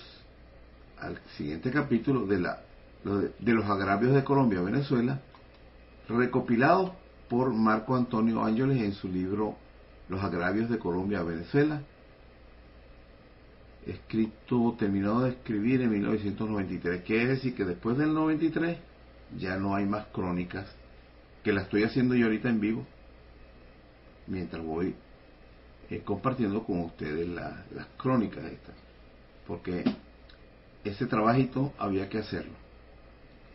al 0.98 1.20
siguiente 1.36 1.70
capítulo 1.70 2.26
de, 2.26 2.40
la, 2.40 2.60
de 3.38 3.52
los 3.52 3.66
agravios 3.66 4.14
de 4.14 4.24
Colombia 4.24 4.62
Venezuela, 4.62 5.20
recopilados 6.08 6.92
por 7.28 7.52
Marco 7.52 7.94
Antonio 7.94 8.42
Ángeles 8.42 8.80
en 8.80 8.94
su 8.94 9.08
libro 9.08 9.56
Los 10.08 10.24
agravios 10.24 10.70
de 10.70 10.78
Colombia 10.78 11.22
Venezuela, 11.22 11.82
escrito, 13.88 14.76
terminado 14.78 15.22
de 15.22 15.30
escribir 15.30 15.80
en 15.80 15.90
1993. 15.90 17.02
Quiere 17.02 17.26
decir 17.26 17.54
que 17.54 17.64
después 17.64 17.96
del 17.96 18.12
93 18.12 18.78
ya 19.38 19.56
no 19.56 19.74
hay 19.74 19.86
más 19.86 20.06
crónicas, 20.06 20.66
que 21.42 21.52
la 21.52 21.62
estoy 21.62 21.84
haciendo 21.84 22.14
yo 22.14 22.26
ahorita 22.26 22.48
en 22.48 22.60
vivo, 22.60 22.86
mientras 24.26 24.62
voy 24.62 24.94
eh, 25.90 26.02
compartiendo 26.04 26.64
con 26.64 26.80
ustedes 26.80 27.26
las 27.28 27.86
crónicas 27.96 28.44
estas, 28.44 28.74
porque 29.46 29.84
ese 30.84 31.06
trabajito 31.06 31.72
había 31.78 32.08
que 32.08 32.18
hacerlo, 32.18 32.54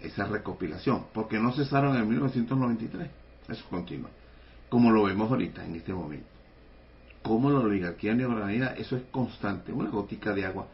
esa 0.02 0.26
recopilación, 0.26 1.06
porque 1.14 1.40
no 1.40 1.54
cesaron 1.54 1.96
en 1.96 2.10
1993, 2.10 3.10
eso 3.50 3.66
continúa, 3.70 4.10
como 4.70 4.92
lo 4.92 5.04
vemos 5.04 5.30
ahorita 5.30 5.64
en 5.64 5.76
este 5.76 5.94
momento. 5.94 6.33
Como 7.24 7.50
la 7.50 7.60
oligarquía 7.60 8.14
neogranadina, 8.14 8.74
eso 8.74 8.98
es 8.98 9.04
constante, 9.10 9.72
una 9.72 9.90
gotica 9.90 10.34
de 10.34 10.46
agua, 10.46 10.68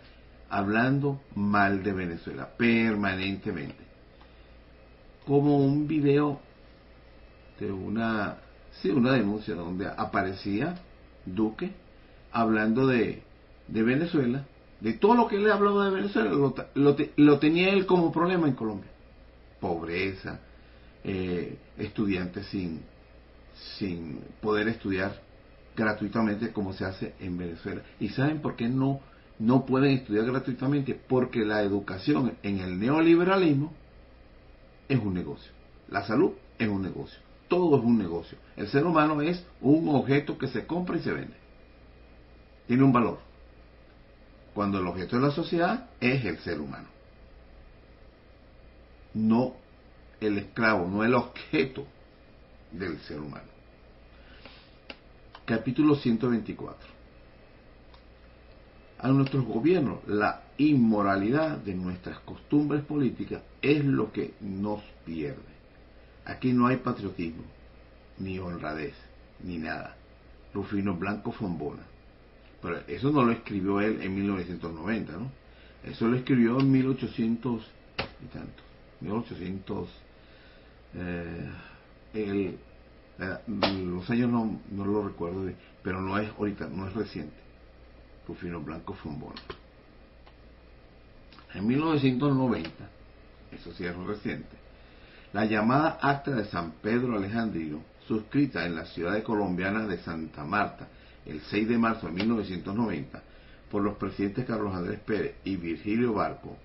hablando 0.49 1.21
mal 1.35 1.83
de 1.83 1.93
Venezuela, 1.93 2.49
permanentemente. 2.57 3.83
Como 5.25 5.57
un 5.57 5.87
video 5.87 6.39
de 7.59 7.71
una, 7.71 8.37
sí, 8.81 8.89
una 8.89 9.13
denuncia 9.13 9.53
donde 9.53 9.87
aparecía 9.87 10.75
Duque 11.25 11.71
hablando 12.31 12.87
de, 12.87 13.21
de 13.67 13.83
Venezuela, 13.83 14.45
de 14.79 14.93
todo 14.93 15.13
lo 15.13 15.27
que 15.27 15.35
él 15.35 15.51
hablado 15.51 15.83
de 15.83 15.91
Venezuela, 15.91 16.31
lo, 16.31 16.55
lo, 17.15 17.39
tenía 17.39 17.69
él 17.69 17.85
como 17.85 18.11
problema 18.11 18.47
en 18.47 18.55
Colombia. 18.55 18.89
Pobreza, 19.59 20.39
eh, 21.03 21.57
estudiantes 21.77 22.47
sin, 22.47 22.81
sin 23.77 24.21
poder 24.41 24.69
estudiar 24.69 25.28
gratuitamente 25.79 26.51
como 26.51 26.73
se 26.73 26.85
hace 26.85 27.13
en 27.19 27.37
Venezuela. 27.37 27.81
¿Y 27.99 28.09
saben 28.09 28.41
por 28.41 28.55
qué 28.55 28.67
no, 28.67 28.99
no 29.39 29.65
pueden 29.65 29.91
estudiar 29.91 30.25
gratuitamente? 30.25 30.93
Porque 30.93 31.45
la 31.45 31.61
educación 31.61 32.37
en 32.43 32.59
el 32.59 32.77
neoliberalismo 32.77 33.73
es 34.87 34.99
un 34.99 35.13
negocio. 35.13 35.51
La 35.87 36.05
salud 36.05 36.33
es 36.57 36.67
un 36.67 36.81
negocio. 36.81 37.19
Todo 37.47 37.77
es 37.77 37.83
un 37.83 37.97
negocio. 37.97 38.37
El 38.55 38.67
ser 38.67 38.85
humano 38.85 39.21
es 39.21 39.43
un 39.61 39.89
objeto 39.89 40.37
que 40.37 40.47
se 40.47 40.67
compra 40.67 40.97
y 40.97 41.01
se 41.01 41.11
vende. 41.11 41.35
Tiene 42.67 42.83
un 42.83 42.93
valor 42.93 43.19
cuando 44.53 44.79
el 44.79 44.87
objeto 44.87 45.15
de 45.15 45.21
la 45.21 45.31
sociedad 45.31 45.89
es 45.99 46.25
el 46.25 46.37
ser 46.39 46.59
humano. 46.59 46.87
No 49.13 49.55
el 50.19 50.37
esclavo, 50.37 50.87
no 50.87 51.03
el 51.03 51.15
objeto 51.15 51.85
del 52.71 52.99
ser 52.99 53.19
humano. 53.19 53.58
Capítulo 55.49 55.95
124. 55.95 56.77
A 58.99 59.07
nuestros 59.07 59.43
gobiernos, 59.45 60.07
la 60.07 60.43
inmoralidad 60.59 61.57
de 61.57 61.73
nuestras 61.73 62.19
costumbres 62.19 62.83
políticas 62.83 63.41
es 63.59 63.83
lo 63.83 64.11
que 64.11 64.35
nos 64.41 64.83
pierde. 65.07 65.41
Aquí 66.25 66.53
no 66.53 66.67
hay 66.67 66.77
patriotismo, 66.77 67.41
ni 68.19 68.37
honradez, 68.37 68.93
ni 69.43 69.57
nada. 69.57 69.95
Rufino 70.53 70.93
Blanco 70.93 71.31
Fombona. 71.31 71.81
Pero 72.61 72.81
eso 72.87 73.09
no 73.09 73.23
lo 73.23 73.31
escribió 73.31 73.81
él 73.81 74.03
en 74.03 74.13
1990, 74.13 75.13
¿no? 75.13 75.31
Eso 75.83 76.07
lo 76.07 76.15
escribió 76.15 76.59
en 76.59 76.71
1800 76.71 77.63
y 78.23 78.25
tanto. 78.27 78.61
1800. 79.01 79.89
Eh, 80.93 81.49
el, 82.13 82.59
los 83.47 84.09
años 84.09 84.29
no, 84.29 84.59
no 84.71 84.85
lo 84.85 85.07
recuerdo, 85.07 85.51
pero 85.83 86.01
no 86.01 86.17
es 86.17 86.29
ahorita, 86.37 86.67
no 86.67 86.87
es 86.87 86.93
reciente. 86.93 87.35
Rufino 88.27 88.61
Blanco 88.61 88.93
Fombona. 88.93 89.41
En 91.53 91.65
1990, 91.65 92.71
eso 93.51 93.73
sí 93.73 93.83
es 93.83 93.95
reciente, 93.95 94.55
la 95.33 95.45
llamada 95.45 95.97
Acta 96.01 96.31
de 96.31 96.45
San 96.45 96.73
Pedro 96.81 97.15
Alejandrino, 97.15 97.81
suscrita 98.07 98.65
en 98.65 98.75
la 98.75 98.85
ciudad 98.85 99.21
colombiana 99.23 99.87
de 99.87 99.97
Santa 99.99 100.43
Marta 100.43 100.87
el 101.25 101.41
6 101.41 101.69
de 101.69 101.77
marzo 101.77 102.07
de 102.07 102.13
1990 102.13 103.21
por 103.69 103.83
los 103.83 103.97
presidentes 103.97 104.45
Carlos 104.45 104.73
Andrés 104.73 104.99
Pérez 104.99 105.35
y 105.43 105.55
Virgilio 105.55 106.13
Barco, 106.13 106.57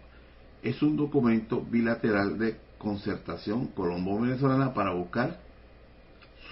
es 0.62 0.80
un 0.82 0.96
documento 0.96 1.60
bilateral 1.62 2.38
de 2.38 2.58
concertación 2.78 3.68
colombo-venezolana 3.68 4.72
para 4.72 4.92
buscar 4.92 5.40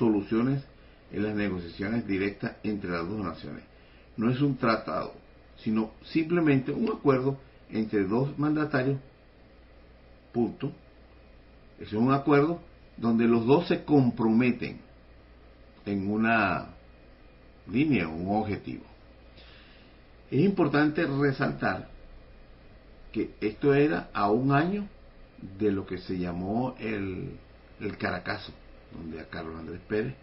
soluciones 0.02 0.64
en 1.12 1.22
las 1.22 1.36
negociaciones 1.36 2.04
directas 2.08 2.56
entre 2.64 2.90
las 2.90 3.08
dos 3.08 3.24
naciones. 3.24 3.62
No 4.16 4.30
es 4.32 4.40
un 4.40 4.56
tratado, 4.56 5.14
sino 5.58 5.92
simplemente 6.06 6.72
un 6.72 6.90
acuerdo 6.90 7.38
entre 7.70 8.02
dos 8.04 8.36
mandatarios. 8.36 8.98
Punto. 10.32 10.72
Es 11.78 11.92
un 11.92 12.12
acuerdo 12.12 12.60
donde 12.96 13.28
los 13.28 13.46
dos 13.46 13.68
se 13.68 13.84
comprometen 13.84 14.80
en 15.86 16.10
una 16.10 16.66
línea, 17.70 18.08
un 18.08 18.36
objetivo. 18.36 18.82
Es 20.32 20.40
importante 20.40 21.06
resaltar 21.06 21.88
que 23.12 23.30
esto 23.40 23.72
era 23.72 24.10
a 24.12 24.30
un 24.30 24.50
año 24.50 24.88
de 25.58 25.70
lo 25.70 25.86
que 25.86 25.98
se 25.98 26.18
llamó 26.18 26.74
el, 26.80 27.36
el 27.80 27.96
Caracazo, 27.98 28.52
donde 28.94 29.20
a 29.20 29.28
Carlos 29.28 29.58
Andrés 29.58 29.80
Pérez, 29.88 30.14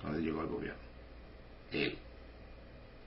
cuando 0.00 0.20
llegó 0.20 0.40
al 0.40 0.48
gobierno. 0.48 0.80
Él 1.72 1.98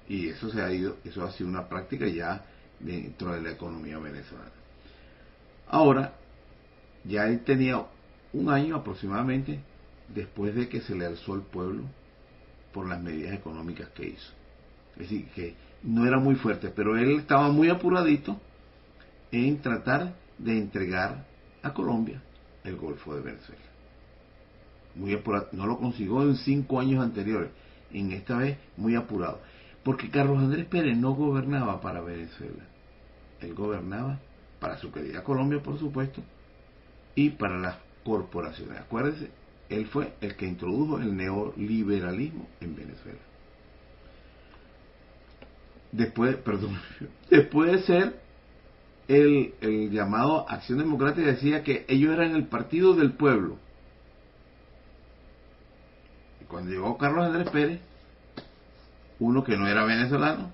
y 0.08 0.30
eso 0.30 0.50
se 0.50 0.62
ha 0.62 0.72
ido, 0.72 0.98
eso 1.04 1.24
ha 1.24 1.32
sido 1.32 1.50
una 1.50 1.68
práctica 1.68 2.08
ya 2.08 2.46
dentro 2.80 3.34
de 3.34 3.42
la 3.42 3.52
economía 3.52 3.98
venezolana. 3.98 4.52
Ahora, 5.68 6.14
ya 7.04 7.28
él 7.28 7.44
tenía 7.44 7.84
un 8.34 8.50
año 8.50 8.76
aproximadamente 8.76 9.60
después 10.14 10.54
de 10.54 10.70
que 10.70 10.82
se 10.82 10.96
le 10.96 11.06
alzó 11.06 11.34
al 11.34 11.42
pueblo 11.42 11.84
por 12.76 12.90
las 12.90 13.02
medidas 13.02 13.34
económicas 13.34 13.88
que 13.96 14.10
hizo. 14.10 14.34
Es 14.96 15.04
decir, 15.04 15.30
que 15.30 15.56
no 15.84 16.06
era 16.06 16.20
muy 16.20 16.36
fuerte, 16.36 16.74
pero 16.76 16.98
él 16.98 17.20
estaba 17.20 17.50
muy 17.50 17.70
apuradito 17.70 18.38
en 19.32 19.62
tratar 19.62 20.14
de 20.38 20.58
entregar 20.58 21.26
a 21.64 21.74
Colombia 21.74 22.22
el 22.66 22.76
Golfo 22.76 23.16
de 23.16 23.22
Venezuela. 23.22 23.62
Muy 24.94 25.14
apurado, 25.14 25.48
no 25.54 25.66
lo 25.68 25.78
consiguió 25.78 26.22
en 26.24 26.36
cinco 26.36 26.82
años 26.82 27.02
anteriores, 27.02 27.50
en 27.94 28.12
esta 28.12 28.36
vez 28.36 28.58
muy 28.76 28.96
apurado. 28.96 29.40
Porque 29.82 30.10
Carlos 30.10 30.40
Andrés 30.40 30.66
Pérez 30.66 30.98
no 30.98 31.14
gobernaba 31.14 31.80
para 31.80 32.02
Venezuela. 32.02 32.64
Él 33.40 33.54
gobernaba 33.54 34.20
para 34.60 34.78
su 34.80 34.92
querida 34.92 35.24
Colombia, 35.24 35.62
por 35.64 35.80
supuesto, 35.80 36.22
y 37.16 37.30
para 37.30 37.58
las 37.58 37.78
corporaciones. 38.04 38.80
Acuérdense, 38.80 39.30
él 39.70 39.86
fue 39.88 40.14
el 40.22 40.36
que 40.36 40.46
introdujo 40.46 41.00
el 41.00 41.16
neoliberalismo 41.16 42.48
en 42.62 42.76
Venezuela. 42.76 43.20
Después, 45.92 46.36
perdón, 46.38 46.80
después 47.30 47.72
de 47.72 47.82
ser 47.84 48.20
el, 49.08 49.54
el 49.62 49.92
llamado 49.92 50.48
Acción 50.50 50.80
Democrática, 50.80 51.28
decía 51.28 51.64
que 51.64 51.86
ellos 51.88 52.14
eran 52.14 52.36
el 52.36 52.48
partido 52.48 52.94
del 52.94 53.14
pueblo. 53.14 53.58
Y 56.42 56.46
cuando 56.46 56.72
llegó 56.72 56.98
Carlos 56.98 57.26
Andrés 57.26 57.50
Pérez, 57.50 57.80
uno 59.20 59.44
que 59.44 59.58
no 59.58 59.68
era 59.68 59.86
venezolano, 59.86 60.52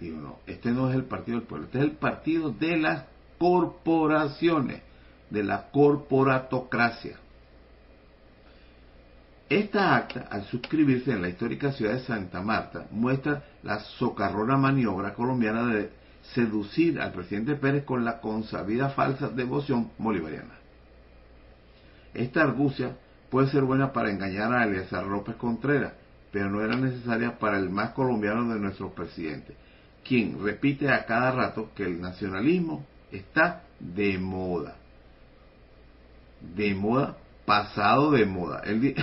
digo, 0.00 0.18
no, 0.18 0.38
este 0.46 0.70
no 0.70 0.88
es 0.88 0.96
el 0.96 1.04
partido 1.04 1.38
del 1.38 1.46
pueblo, 1.46 1.66
este 1.66 1.78
es 1.78 1.84
el 1.84 1.92
partido 1.92 2.50
de 2.50 2.76
las 2.78 3.04
corporaciones, 3.38 4.82
de 5.30 5.44
la 5.44 5.70
corporatocracia. 5.70 7.18
Esta 9.48 9.96
acta, 9.96 10.28
al 10.30 10.44
suscribirse 10.44 11.10
en 11.10 11.22
la 11.22 11.28
histórica 11.30 11.72
ciudad 11.72 11.94
de 11.94 12.00
Santa 12.00 12.42
Marta, 12.42 12.86
muestra 12.90 13.44
la 13.62 13.80
socarrona 13.80 14.58
maniobra 14.58 15.14
colombiana 15.14 15.66
de 15.66 15.90
seducir 16.34 17.00
al 17.00 17.12
presidente 17.12 17.54
Pérez 17.54 17.84
con 17.84 18.04
la 18.04 18.20
consabida 18.20 18.90
falsa 18.90 19.28
devoción 19.28 19.90
bolivariana. 19.96 20.54
Esta 22.12 22.42
argucia 22.42 22.96
puede 23.30 23.48
ser 23.48 23.62
buena 23.62 23.92
para 23.92 24.10
engañar 24.10 24.52
a 24.52 24.64
Eleazar 24.64 25.06
López 25.06 25.36
Contreras, 25.36 25.94
pero 26.30 26.50
no 26.50 26.62
era 26.62 26.76
necesaria 26.76 27.38
para 27.38 27.56
el 27.56 27.70
más 27.70 27.90
colombiano 27.90 28.52
de 28.52 28.60
nuestros 28.60 28.92
presidentes, 28.92 29.56
quien 30.06 30.42
repite 30.44 30.90
a 30.90 31.06
cada 31.06 31.30
rato 31.30 31.70
que 31.74 31.84
el 31.84 32.02
nacionalismo 32.02 32.84
está 33.10 33.62
de 33.80 34.18
moda. 34.18 34.76
De 36.54 36.74
moda, 36.74 37.16
pasado 37.48 38.10
de 38.10 38.26
moda. 38.26 38.60
El, 38.66 38.94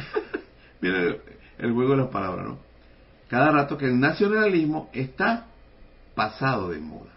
el 1.58 1.74
juego 1.74 1.92
de 1.92 1.98
las 1.98 2.10
palabras, 2.10 2.46
¿no? 2.46 2.60
Cada 3.28 3.52
rato 3.52 3.76
que 3.76 3.86
el 3.86 4.00
nacionalismo 4.00 4.92
está 4.94 5.48
pasado 6.14 6.70
de 6.70 6.78
moda. 6.78 7.12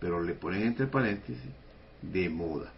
Pero 0.00 0.22
le 0.22 0.32
ponen 0.32 0.62
entre 0.62 0.86
paréntesis 0.86 1.52
de 2.00 2.30
moda. 2.30 2.72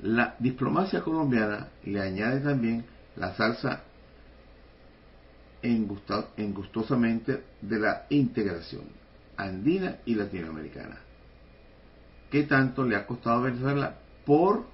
La 0.00 0.34
diplomacia 0.40 1.00
colombiana 1.00 1.68
le 1.84 2.00
añade 2.00 2.40
también 2.40 2.84
la 3.14 3.32
salsa 3.34 3.84
en 5.62 5.86
gustosamente 6.54 7.44
de 7.60 7.78
la 7.78 8.06
integración. 8.08 8.98
andina 9.36 9.98
y 10.04 10.16
latinoamericana. 10.16 10.98
¿Qué 12.30 12.42
tanto 12.42 12.84
le 12.84 12.96
ha 12.96 13.06
costado 13.06 13.38
a 13.38 13.42
Venezuela 13.44 13.94
por 14.26 14.64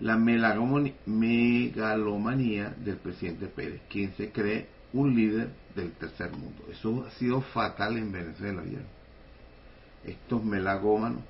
la 0.00 0.16
megalomanía 0.16 2.74
del 2.84 2.96
presidente 2.96 3.46
Pérez, 3.46 3.82
quien 3.88 4.12
se 4.16 4.30
cree 4.30 4.66
un 4.92 5.14
líder 5.14 5.48
del 5.74 5.92
tercer 5.92 6.32
mundo? 6.32 6.64
Eso 6.70 7.06
ha 7.06 7.10
sido 7.12 7.40
fatal 7.40 7.96
en 7.96 8.12
Venezuela, 8.12 8.62
Estos 10.04 10.44
melagómanos 10.44 11.22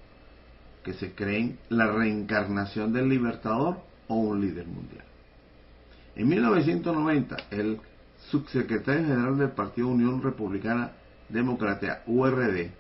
que 0.82 0.94
se 0.94 1.12
creen 1.12 1.58
la 1.68 1.92
reencarnación 1.92 2.92
del 2.92 3.08
libertador 3.08 3.78
o 4.08 4.14
un 4.14 4.40
líder 4.40 4.66
mundial. 4.66 5.04
En 6.14 6.28
1990, 6.28 7.36
el 7.50 7.80
subsecretario 8.30 9.06
general 9.06 9.38
del 9.38 9.50
Partido 9.50 9.88
Unión 9.88 10.22
Republicana 10.22 10.92
Democrática, 11.28 12.02
URD, 12.06 12.70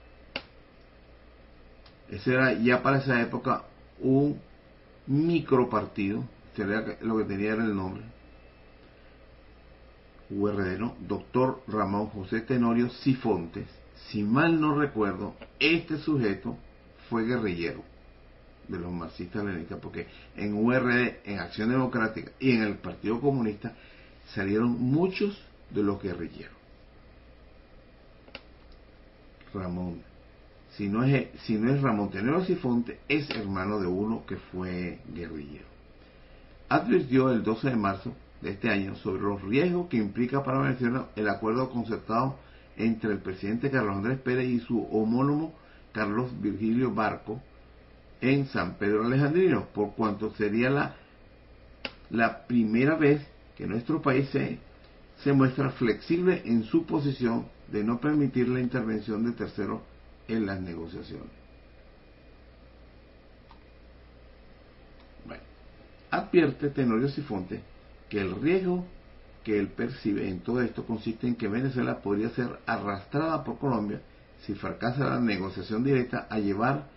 ese 2.10 2.32
era 2.32 2.52
ya 2.52 2.82
para 2.82 2.98
esa 2.98 3.20
época 3.20 3.64
un 4.00 4.38
micropartido, 5.06 6.24
lo 7.02 7.18
que 7.18 7.24
tenía 7.24 7.52
era 7.52 7.64
el 7.64 7.76
nombre, 7.76 8.02
URD, 10.30 10.78
¿no? 10.78 10.96
Doctor 11.00 11.62
Ramón 11.68 12.06
José 12.08 12.40
Tenorio 12.40 12.88
Sifontes, 12.90 13.68
si 14.08 14.22
mal 14.22 14.60
no 14.60 14.78
recuerdo, 14.78 15.34
este 15.58 15.98
sujeto 15.98 16.56
fue 17.08 17.24
guerrillero 17.24 17.82
de 18.68 18.78
los 18.78 18.92
marxistas 18.92 19.44
leninistas, 19.44 19.78
porque 19.80 20.08
en 20.36 20.54
URD, 20.54 21.20
en 21.24 21.38
Acción 21.38 21.70
Democrática 21.70 22.32
y 22.40 22.52
en 22.52 22.62
el 22.62 22.78
Partido 22.78 23.20
Comunista 23.20 23.74
salieron 24.34 24.70
muchos 24.70 25.40
de 25.70 25.82
los 25.82 26.02
guerrilleros. 26.02 26.56
Ramón, 29.54 30.02
si 30.76 30.88
no 30.88 31.04
es, 31.04 31.28
si 31.44 31.54
no 31.54 31.72
es 31.72 31.80
Ramón 31.80 32.10
Tenero 32.10 32.44
Sifonte, 32.44 33.00
es 33.08 33.28
hermano 33.30 33.80
de 33.80 33.86
uno 33.86 34.24
que 34.26 34.36
fue 34.36 34.98
guerrillero. 35.14 35.64
Advirtió 36.68 37.30
el 37.30 37.42
12 37.42 37.70
de 37.70 37.76
marzo 37.76 38.12
de 38.42 38.50
este 38.50 38.68
año 38.68 38.94
sobre 38.96 39.22
los 39.22 39.42
riesgos 39.42 39.88
que 39.88 39.96
implica 39.96 40.44
para 40.44 40.60
Venezuela 40.60 41.06
el 41.16 41.28
acuerdo 41.28 41.70
concertado 41.70 42.36
entre 42.76 43.12
el 43.12 43.18
presidente 43.18 43.70
Carlos 43.70 43.96
Andrés 43.96 44.18
Pérez 44.18 44.48
y 44.48 44.60
su 44.60 44.82
homólogo 44.90 45.54
Carlos 45.92 46.30
Virgilio 46.40 46.92
Barco, 46.92 47.40
en 48.20 48.46
San 48.48 48.74
Pedro 48.74 49.04
Alejandrino, 49.04 49.66
por 49.72 49.94
cuanto 49.94 50.34
sería 50.34 50.68
la, 50.68 50.94
la 52.10 52.46
primera 52.46 52.96
vez 52.96 53.26
que 53.56 53.66
nuestro 53.66 54.02
país 54.02 54.28
se, 54.30 54.58
se 55.22 55.32
muestra 55.32 55.70
flexible 55.70 56.42
en 56.44 56.64
su 56.64 56.84
posición 56.84 57.46
de 57.72 57.82
no 57.82 57.98
permitir 57.98 58.48
la 58.48 58.60
intervención 58.60 59.24
de 59.24 59.32
terceros 59.32 59.80
en 60.28 60.46
las 60.46 60.60
negociaciones. 60.60 61.30
Bueno, 65.24 65.42
advierte 66.10 66.70
Tenorio 66.70 67.08
Sifonte 67.08 67.60
que 68.08 68.20
el 68.20 68.40
riesgo 68.40 68.84
que 69.44 69.58
él 69.58 69.68
percibe 69.68 70.28
en 70.28 70.40
todo 70.40 70.60
esto 70.60 70.84
consiste 70.84 71.26
en 71.26 71.36
que 71.36 71.48
Venezuela 71.48 72.00
podría 72.00 72.30
ser 72.30 72.58
arrastrada 72.66 73.44
por 73.44 73.58
Colombia 73.58 74.00
si 74.44 74.54
fracasa 74.54 75.08
la 75.08 75.20
negociación 75.20 75.84
directa 75.84 76.26
a 76.28 76.38
llevar 76.38 76.88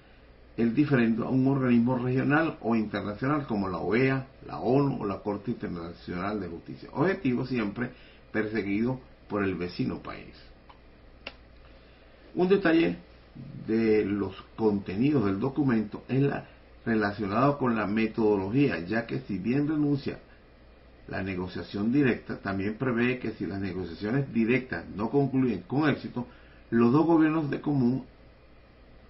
el 0.58 0.76
diferente 0.76 1.22
a 1.22 1.30
un 1.30 1.48
organismo 1.48 1.98
regional 1.98 2.58
o 2.62 2.76
internacional 2.76 3.48
como 3.48 3.70
la 3.70 3.78
OEA, 3.78 4.28
la 4.46 4.60
ONU 4.60 5.02
o 5.02 5.06
la 5.06 5.20
Corte 5.20 5.52
Internacional 5.52 6.40
de 6.40 6.48
Justicia. 6.48 6.90
Objetivo 6.92 7.46
siempre 7.46 7.92
perseguido 8.32 9.00
por 9.30 9.44
el 9.44 9.56
vecino 9.56 10.00
país. 10.00 10.36
Un 12.36 12.50
detalle 12.50 12.98
de 13.68 14.06
los 14.06 14.36
contenidos 14.56 15.26
del 15.26 15.40
documento 15.40 16.04
es 16.08 16.22
la, 16.22 16.46
relacionado 16.86 17.58
con 17.58 17.76
la 17.76 17.86
metodología, 17.86 18.80
ya 18.80 19.06
que 19.06 19.20
si 19.22 19.38
bien 19.38 19.68
renuncia 19.68 20.20
la 21.08 21.24
negociación 21.24 21.92
directa, 21.92 22.38
también 22.40 22.76
prevé 22.76 23.20
que 23.20 23.32
si 23.32 23.46
las 23.46 23.60
negociaciones 23.60 24.32
directas 24.34 24.86
no 24.96 25.10
concluyen 25.10 25.62
con 25.62 25.90
éxito, 25.90 26.28
los 26.70 26.92
dos 26.92 27.06
gobiernos 27.06 27.50
de 27.50 27.62
común 27.62 28.06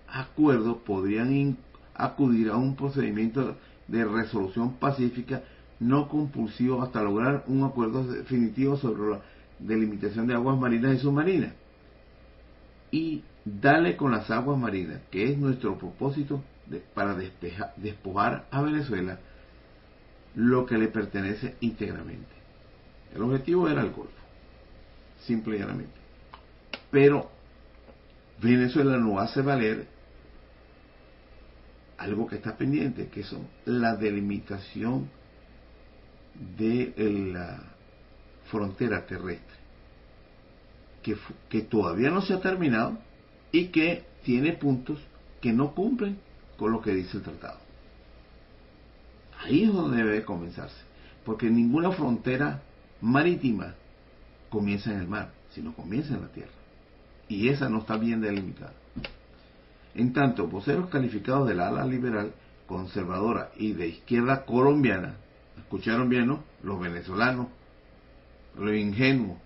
acuerdo 0.08 0.80
podrían 0.80 1.58
acudir 1.94 2.50
a 2.50 2.58
un 2.58 2.76
procedimiento 2.76 3.58
de 3.88 4.06
resolución 4.06 4.74
pacífica 4.76 5.44
no 5.80 6.08
compulsivo 6.10 6.82
hasta 6.82 7.04
lograr 7.04 7.44
un 7.48 7.64
acuerdo 7.64 8.06
definitivo 8.06 8.78
sobre 8.78 9.12
la 9.12 9.22
delimitación 9.60 10.28
de 10.28 10.34
aguas 10.34 10.58
marinas 10.58 10.96
y 10.96 11.00
submarinas. 11.00 11.54
Y 12.92 13.24
darle 13.62 13.96
con 13.96 14.12
las 14.12 14.30
aguas 14.30 14.60
marinas, 14.60 15.02
que 15.10 15.32
es 15.32 15.38
nuestro 15.38 15.78
propósito 15.78 16.44
para 16.94 17.16
despojar 17.16 18.46
a 18.52 18.62
Venezuela 18.62 19.20
lo 20.36 20.66
que 20.66 20.78
le 20.78 20.88
pertenece 20.90 21.56
íntegramente. 21.62 22.28
El 23.14 23.24
objetivo 23.24 23.68
era 23.68 23.82
el 23.82 23.92
Golfo, 23.92 24.14
simple 25.22 25.56
y 25.56 25.60
llanamente. 25.60 25.94
Pero 26.92 27.30
Venezuela 28.42 28.98
no 28.98 29.20
hace 29.20 29.42
valer 29.42 29.88
algo 31.98 32.28
que 32.28 32.36
está 32.36 32.56
pendiente, 32.56 33.08
que 33.08 33.24
son 33.24 33.48
la 33.66 33.96
delimitación 33.96 35.10
de 36.58 36.94
la 37.34 37.62
frontera 38.50 39.06
terrestre, 39.06 39.58
que 41.50 41.62
todavía 41.64 42.10
no 42.12 42.22
se 42.22 42.34
ha 42.34 42.40
terminado 42.40 43.00
y 43.52 43.68
que 43.68 44.04
tiene 44.24 44.54
puntos 44.54 45.00
que 45.42 45.54
no 45.54 45.74
cumplen 45.74 46.20
con 46.58 46.72
lo 46.72 46.82
que 46.82 46.94
dice 46.94 47.18
el 47.18 47.24
tratado. 47.24 47.60
Ahí 49.42 49.64
es 49.64 49.74
donde 49.74 50.04
debe 50.04 50.26
comenzarse, 50.26 50.82
porque 51.26 51.50
ninguna 51.50 51.92
frontera 51.92 52.62
marítima 53.02 53.76
comienza 54.50 54.92
en 54.92 55.00
el 55.00 55.08
mar, 55.08 55.32
sino 55.52 55.74
comienza 55.74 56.14
en 56.14 56.22
la 56.22 56.28
tierra. 56.28 56.52
Y 57.30 57.48
esa 57.48 57.70
no 57.70 57.80
está 57.80 57.96
bien 57.96 58.22
delimitada. 58.22 58.74
En 59.96 60.14
tanto, 60.14 60.48
voceros 60.48 60.90
calificados 60.90 61.48
del 61.48 61.62
ala 61.62 61.86
liberal, 61.86 62.34
conservadora 62.68 63.52
y 63.56 63.72
de 63.74 63.88
izquierda 63.88 64.46
colombiana, 64.46 65.16
escucharon 65.58 66.10
bien, 66.10 66.28
¿no? 66.28 66.44
Los 66.64 66.80
venezolanos, 66.80 67.48
los 68.58 68.76
ingenuos, 68.76 69.38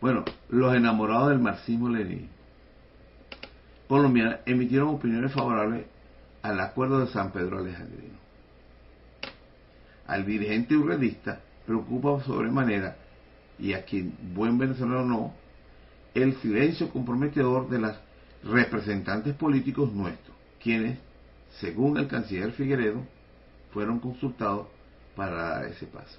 bueno, 0.00 0.24
los 0.48 0.74
enamorados 0.74 1.30
del 1.30 1.40
marxismo-leninismo 1.40 2.37
colombiana 3.88 4.40
emitieron 4.46 4.88
opiniones 4.88 5.32
favorables 5.32 5.86
al 6.42 6.60
acuerdo 6.60 7.00
de 7.00 7.12
San 7.12 7.32
Pedro 7.32 7.58
Alejandrino. 7.58 8.18
Al 10.06 10.24
dirigente 10.24 10.76
urredista 10.76 11.40
preocupa 11.66 12.22
sobremanera, 12.24 12.96
y 13.58 13.72
a 13.72 13.84
quien 13.84 14.14
buen 14.34 14.56
venezolano 14.56 15.04
no, 15.04 15.34
el 16.14 16.36
silencio 16.36 16.88
comprometedor 16.90 17.68
de 17.68 17.80
las 17.80 17.98
representantes 18.44 19.34
políticos 19.34 19.92
nuestros, 19.92 20.36
quienes, 20.62 20.98
según 21.60 21.98
el 21.98 22.06
canciller 22.06 22.52
Figueredo, 22.52 23.02
fueron 23.72 23.98
consultados 23.98 24.68
para 25.16 25.34
dar 25.34 25.64
ese 25.66 25.86
paso. 25.86 26.18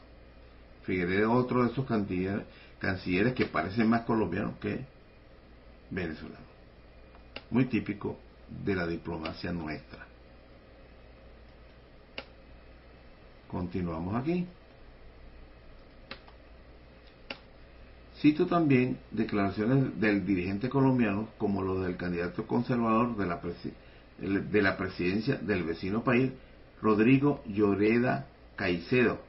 Figueredo 0.83 1.31
otro 1.31 1.63
de 1.63 1.71
esos 1.71 1.85
cancilleres, 1.85 2.43
cancilleres 2.79 3.33
que 3.33 3.45
parecen 3.45 3.89
más 3.89 4.01
colombianos 4.01 4.55
que 4.59 4.85
venezolanos. 5.89 6.48
Muy 7.51 7.65
típico 7.65 8.17
de 8.63 8.75
la 8.75 8.85
diplomacia 8.87 9.51
nuestra. 9.51 10.05
Continuamos 13.49 14.15
aquí. 14.15 14.45
Cito 18.19 18.45
también 18.47 18.99
declaraciones 19.11 19.99
del 19.99 20.25
dirigente 20.25 20.69
colombiano 20.69 21.29
como 21.37 21.63
lo 21.63 21.81
del 21.81 21.95
candidato 21.95 22.45
conservador 22.45 23.15
de 23.15 23.25
la, 23.25 23.41
de 24.19 24.61
la 24.61 24.77
presidencia 24.77 25.35
del 25.35 25.63
vecino 25.63 26.03
país, 26.03 26.31
Rodrigo 26.81 27.41
Lloreda 27.47 28.27
Caicedo, 28.57 29.19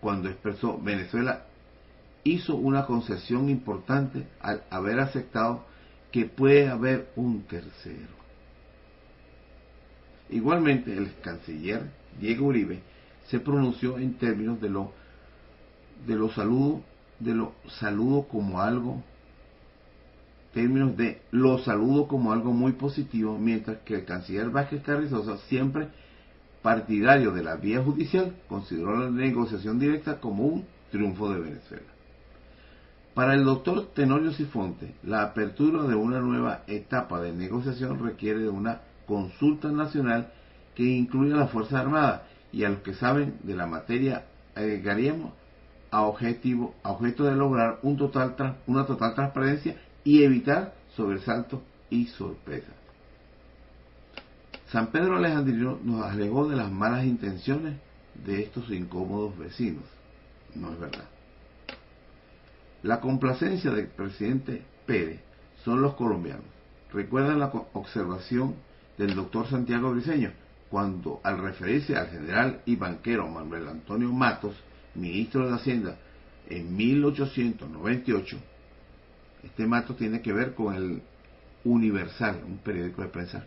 cuando 0.00 0.30
expresó 0.30 0.80
Venezuela 0.80 1.44
hizo 2.24 2.56
una 2.56 2.86
concesión 2.86 3.50
importante 3.50 4.26
al 4.40 4.64
haber 4.70 5.00
aceptado 5.00 5.66
que 6.12 6.26
puede 6.26 6.68
haber 6.68 7.10
un 7.16 7.42
tercero. 7.42 8.20
Igualmente, 10.28 10.96
el 10.96 11.12
canciller 11.20 11.90
Diego 12.20 12.46
Uribe 12.46 12.80
se 13.28 13.40
pronunció 13.40 13.98
en 13.98 14.14
términos 14.14 14.60
de 14.60 14.70
lo, 14.70 14.92
de 16.06 16.14
los 16.16 16.34
saludos 16.34 16.80
de 17.20 17.34
lo 17.34 17.52
saludo 17.78 18.26
como 18.26 18.60
algo, 18.60 19.02
términos 20.52 20.96
de 20.96 21.20
lo 21.30 21.58
saludo 21.58 22.08
como 22.08 22.32
algo 22.32 22.52
muy 22.52 22.72
positivo, 22.72 23.38
mientras 23.38 23.78
que 23.82 23.94
el 23.94 24.04
canciller 24.04 24.50
Vázquez 24.50 24.82
Carrizosa, 24.82 25.36
siempre 25.48 25.88
partidario 26.62 27.32
de 27.32 27.42
la 27.42 27.56
vía 27.56 27.82
judicial, 27.82 28.34
consideró 28.48 28.98
la 28.98 29.10
negociación 29.10 29.78
directa 29.78 30.18
como 30.18 30.44
un 30.44 30.64
triunfo 30.90 31.32
de 31.32 31.40
Venezuela. 31.40 31.99
Para 33.14 33.34
el 33.34 33.44
doctor 33.44 33.88
Tenorio 33.94 34.32
Sifonte, 34.32 34.94
la 35.02 35.22
apertura 35.22 35.82
de 35.82 35.96
una 35.96 36.20
nueva 36.20 36.62
etapa 36.68 37.20
de 37.20 37.32
negociación 37.32 37.98
requiere 38.04 38.40
de 38.40 38.48
una 38.48 38.82
consulta 39.06 39.68
nacional 39.72 40.32
que 40.76 40.84
incluya 40.84 41.34
a 41.34 41.38
las 41.38 41.50
Fuerzas 41.50 41.80
Armadas 41.80 42.22
y 42.52 42.64
a 42.64 42.68
los 42.68 42.80
que 42.80 42.94
saben 42.94 43.38
de 43.42 43.56
la 43.56 43.66
materia 43.66 44.26
agregaríamos 44.54 45.32
a, 45.90 46.02
objetivo, 46.02 46.74
a 46.84 46.90
objeto 46.90 47.24
de 47.24 47.34
lograr 47.34 47.80
una 47.82 48.86
total 48.86 49.14
transparencia 49.14 49.76
y 50.04 50.22
evitar 50.22 50.74
sobresaltos 50.96 51.60
y 51.90 52.06
sorpresas. 52.06 52.74
San 54.68 54.92
Pedro 54.92 55.16
Alejandrino 55.16 55.80
nos 55.82 56.04
alegó 56.04 56.48
de 56.48 56.56
las 56.56 56.70
malas 56.70 57.04
intenciones 57.04 57.74
de 58.24 58.42
estos 58.42 58.70
incómodos 58.70 59.36
vecinos. 59.36 59.82
No 60.54 60.72
es 60.72 60.78
verdad. 60.78 61.19
La 62.82 63.00
complacencia 63.00 63.70
del 63.70 63.88
presidente 63.88 64.62
Pérez 64.86 65.20
son 65.64 65.82
los 65.82 65.94
colombianos. 65.94 66.44
Recuerdan 66.92 67.38
la 67.38 67.52
observación 67.74 68.56
del 68.96 69.14
doctor 69.14 69.48
Santiago 69.48 69.90
Briceño 69.92 70.32
cuando 70.70 71.20
al 71.24 71.38
referirse 71.38 71.96
al 71.96 72.08
general 72.08 72.62
y 72.64 72.76
banquero 72.76 73.28
Manuel 73.28 73.68
Antonio 73.68 74.10
Matos, 74.12 74.54
ministro 74.94 75.48
de 75.48 75.54
Hacienda, 75.54 75.98
en 76.48 76.76
1898, 76.76 78.38
este 79.44 79.66
Matos 79.66 79.96
tiene 79.96 80.22
que 80.22 80.32
ver 80.32 80.54
con 80.54 80.74
el 80.74 81.02
Universal, 81.64 82.42
un 82.46 82.58
periódico 82.58 83.02
de 83.02 83.08
prensa 83.08 83.46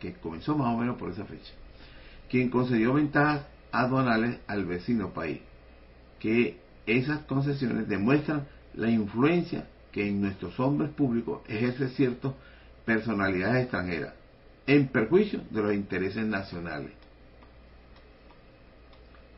que 0.00 0.14
comenzó 0.14 0.56
más 0.56 0.74
o 0.74 0.78
menos 0.78 0.96
por 0.96 1.10
esa 1.10 1.24
fecha, 1.24 1.52
quien 2.30 2.48
concedió 2.48 2.94
ventajas 2.94 3.44
aduanales 3.72 4.38
al 4.46 4.64
vecino 4.64 5.12
país, 5.12 5.40
que 6.20 6.58
esas 6.88 7.20
concesiones 7.24 7.88
demuestran 7.88 8.46
la 8.74 8.90
influencia 8.90 9.68
que 9.92 10.08
en 10.08 10.22
nuestros 10.22 10.58
hombres 10.58 10.90
públicos 10.90 11.42
ejerce 11.48 11.88
ciertas 11.90 12.32
personalidades 12.84 13.64
extranjeras, 13.64 14.14
en 14.66 14.88
perjuicio 14.88 15.40
de 15.50 15.62
los 15.62 15.74
intereses 15.74 16.24
nacionales. 16.24 16.92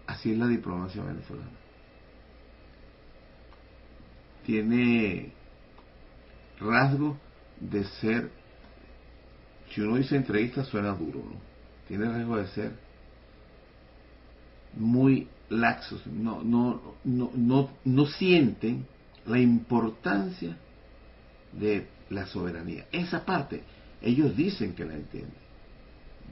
Así 0.06 0.32
es 0.32 0.38
la 0.38 0.46
diplomacia 0.46 1.02
venezolana. 1.02 1.50
Tiene 4.44 5.32
rasgo 6.60 7.16
de 7.60 7.84
ser, 7.84 8.30
si 9.70 9.80
uno 9.80 9.96
dice 9.96 10.16
entrevista 10.16 10.64
suena 10.64 10.90
duro, 10.92 11.18
¿no? 11.18 11.40
Tiene 11.88 12.06
rasgo 12.06 12.36
de 12.36 12.46
ser 12.48 12.89
muy 14.74 15.28
laxos, 15.48 16.06
no, 16.06 16.42
no, 16.42 16.96
no, 17.04 17.30
no, 17.34 17.70
no 17.84 18.06
sienten 18.06 18.86
la 19.26 19.38
importancia 19.38 20.56
de 21.52 21.88
la 22.10 22.26
soberanía. 22.26 22.86
Esa 22.92 23.24
parte, 23.24 23.62
ellos 24.00 24.36
dicen 24.36 24.74
que 24.74 24.84
la 24.84 24.94
entienden, 24.94 25.34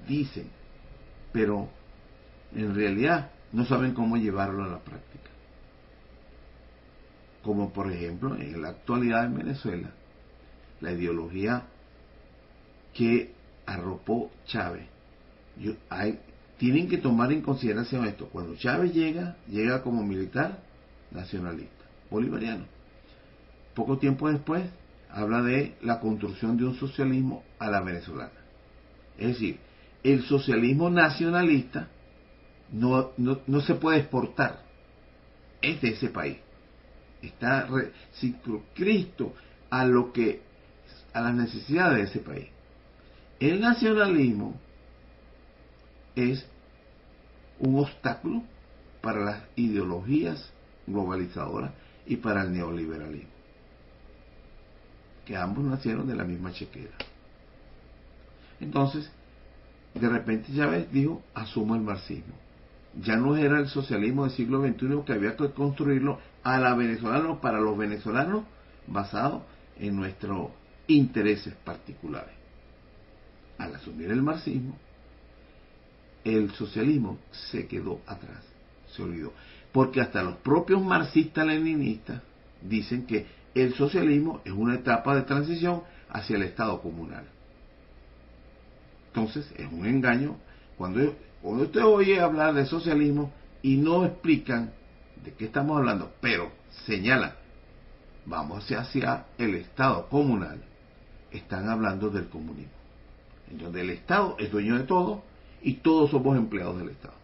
dicen, 0.07 0.48
pero 1.33 1.68
en 2.55 2.74
realidad 2.74 3.31
no 3.53 3.64
saben 3.64 3.94
cómo 3.94 4.16
llevarlo 4.16 4.64
a 4.64 4.68
la 4.68 4.79
práctica. 4.79 5.31
Como 7.42 7.72
por 7.72 7.90
ejemplo 7.90 8.37
en 8.37 8.61
la 8.61 8.68
actualidad 8.68 9.24
en 9.24 9.38
Venezuela, 9.38 9.90
la 10.81 10.92
ideología 10.92 11.64
que 12.94 13.33
arropó 13.66 14.31
Chávez. 14.46 14.87
Hay, 15.90 16.18
tienen 16.59 16.88
que 16.88 16.99
tomar 16.99 17.33
en 17.33 17.40
consideración 17.40 18.05
esto. 18.05 18.29
Cuando 18.29 18.57
Chávez 18.57 18.92
llega, 18.92 19.37
llega 19.49 19.83
como 19.83 20.03
militar 20.03 20.61
nacionalista, 21.11 21.85
bolivariano. 22.11 22.64
Poco 23.75 23.99
tiempo 23.99 24.29
después 24.29 24.64
habla 25.11 25.42
de 25.42 25.77
la 25.83 26.01
construcción 26.01 26.57
de 26.57 26.64
un 26.64 26.75
socialismo 26.75 27.44
a 27.59 27.71
la 27.71 27.81
venezolana. 27.81 28.33
Es 29.16 29.29
decir, 29.29 29.59
el 30.03 30.25
socialismo 30.25 30.90
nacionalista 30.90 31.88
no, 32.73 33.12
no, 33.16 33.61
se 33.61 33.75
puede 33.75 33.99
exportar, 33.99 34.62
es 35.62 35.81
de 35.81 35.90
ese 35.90 36.09
país. 36.09 36.38
Está 37.23 37.68
circunscrito 38.14 39.35
a 39.71 39.85
lo 39.85 40.12
que 40.12 40.42
a 41.12 41.21
las 41.21 41.35
necesidades 41.35 41.99
de 41.99 42.05
ese 42.05 42.18
país. 42.21 42.49
El 43.40 43.61
nacionalismo 43.61 44.61
es 46.18 46.46
un 47.61 47.78
obstáculo 47.78 48.42
para 49.00 49.20
las 49.20 49.42
ideologías 49.57 50.50
globalizadoras 50.87 51.72
y 52.07 52.16
para 52.16 52.42
el 52.42 52.52
neoliberalismo, 52.52 53.31
que 55.24 55.37
ambos 55.37 55.64
nacieron 55.64 56.07
de 56.09 56.16
la 56.16 56.24
misma 56.24 56.52
chequera. 56.52 56.96
Entonces, 58.61 59.11
de 59.94 60.09
repente 60.09 60.52
Chávez 60.54 60.90
dijo, 60.90 61.22
asumo 61.35 61.74
el 61.76 61.83
marxismo. 61.83 62.35
Ya 63.00 63.16
no 63.16 63.37
era 63.37 63.61
el 63.61 63.68
socialismo 63.68 64.24
del 64.24 64.33
siglo 64.33 64.61
XXI 64.61 65.04
que 65.07 65.12
había 65.12 65.37
que 65.37 65.50
construirlo 65.52 66.18
a 66.42 66.59
la 66.59 66.74
venezolana, 66.74 67.40
para 67.40 67.61
los 67.61 67.76
venezolanos, 67.76 68.44
basado 68.87 69.44
en 69.78 69.94
nuestros 69.94 70.50
intereses 70.88 71.54
particulares. 71.54 72.35
Al 73.59 73.74
asumir 73.74 74.11
el 74.11 74.22
marxismo, 74.22 74.76
el 76.24 76.50
socialismo 76.52 77.18
se 77.31 77.66
quedó 77.66 78.00
atrás, 78.07 78.44
se 78.94 79.02
olvidó. 79.02 79.33
Porque 79.72 80.00
hasta 80.00 80.22
los 80.22 80.37
propios 80.37 80.83
marxistas-leninistas 80.83 82.22
dicen 82.62 83.07
que 83.07 83.26
el 83.54 83.74
socialismo 83.74 84.40
es 84.44 84.52
una 84.52 84.74
etapa 84.74 85.14
de 85.14 85.22
transición 85.22 85.83
hacia 86.11 86.37
el 86.37 86.42
Estado 86.42 86.81
comunal. 86.81 87.24
Entonces 89.09 89.50
es 89.57 89.70
un 89.70 89.87
engaño 89.87 90.37
cuando, 90.76 91.14
cuando 91.42 91.64
usted 91.64 91.83
oye 91.83 92.20
hablar 92.20 92.54
de 92.54 92.66
socialismo 92.66 93.33
y 93.62 93.76
no 93.76 94.04
explican 94.04 94.72
de 95.24 95.33
qué 95.33 95.46
estamos 95.46 95.76
hablando, 95.76 96.12
pero 96.20 96.52
señalan, 96.87 97.33
vamos 98.26 98.64
hacia, 98.64 98.81
hacia 98.81 99.26
el 99.38 99.54
Estado 99.57 100.09
comunal, 100.09 100.62
están 101.33 101.68
hablando 101.68 102.11
del 102.11 102.28
comunismo, 102.28 102.72
en 103.50 103.59
donde 103.59 103.81
el 103.81 103.90
Estado 103.90 104.37
es 104.38 104.50
dueño 104.50 104.78
de 104.78 104.85
todo 104.85 105.22
y 105.62 105.75
todos 105.75 106.11
somos 106.11 106.37
empleados 106.37 106.79
del 106.79 106.90
Estado. 106.90 107.14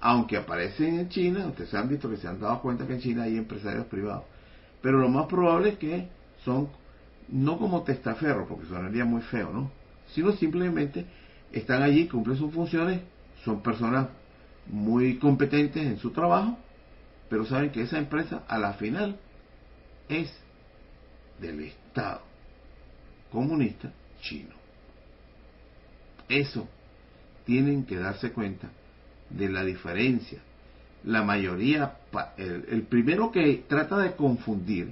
Aunque 0.00 0.36
aparecen 0.36 0.98
en 0.98 1.08
China, 1.08 1.46
ustedes 1.46 1.74
han 1.74 1.88
visto 1.88 2.08
que 2.08 2.16
se 2.16 2.28
han 2.28 2.38
dado 2.38 2.60
cuenta 2.60 2.86
que 2.86 2.94
en 2.94 3.00
China 3.00 3.24
hay 3.24 3.36
empresarios 3.36 3.86
privados, 3.86 4.24
pero 4.82 4.98
lo 4.98 5.08
más 5.08 5.26
probable 5.26 5.70
es 5.70 5.78
que 5.78 6.08
son 6.44 6.68
no 7.28 7.58
como 7.58 7.82
testaferros, 7.82 8.46
porque 8.48 8.66
sonaría 8.66 9.04
muy 9.04 9.22
feo, 9.22 9.50
¿no? 9.52 9.70
Sino 10.14 10.32
simplemente 10.32 11.06
están 11.52 11.82
allí, 11.82 12.06
cumplen 12.06 12.36
sus 12.36 12.52
funciones, 12.52 13.00
son 13.44 13.62
personas 13.62 14.08
muy 14.66 15.18
competentes 15.18 15.84
en 15.84 15.98
su 15.98 16.10
trabajo, 16.10 16.58
pero 17.28 17.44
saben 17.44 17.70
que 17.70 17.82
esa 17.82 17.98
empresa 17.98 18.44
a 18.46 18.58
la 18.58 18.74
final 18.74 19.18
es 20.08 20.32
del 21.40 21.60
Estado 21.60 22.20
comunista 23.30 23.92
chino. 24.20 24.65
Eso 26.28 26.68
tienen 27.44 27.84
que 27.84 27.96
darse 27.96 28.32
cuenta 28.32 28.68
de 29.30 29.48
la 29.48 29.64
diferencia. 29.64 30.40
La 31.04 31.22
mayoría, 31.22 31.98
el, 32.36 32.82
primero 32.82 33.30
que 33.30 33.64
trata 33.68 33.98
de 33.98 34.16
confundir 34.16 34.88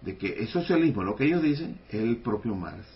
de 0.00 0.16
que 0.16 0.42
es 0.42 0.50
socialismo, 0.50 1.02
lo 1.02 1.16
que 1.16 1.24
ellos 1.24 1.42
dicen, 1.42 1.78
es 1.88 2.00
el 2.00 2.18
propio 2.18 2.54
Marx. 2.54 2.86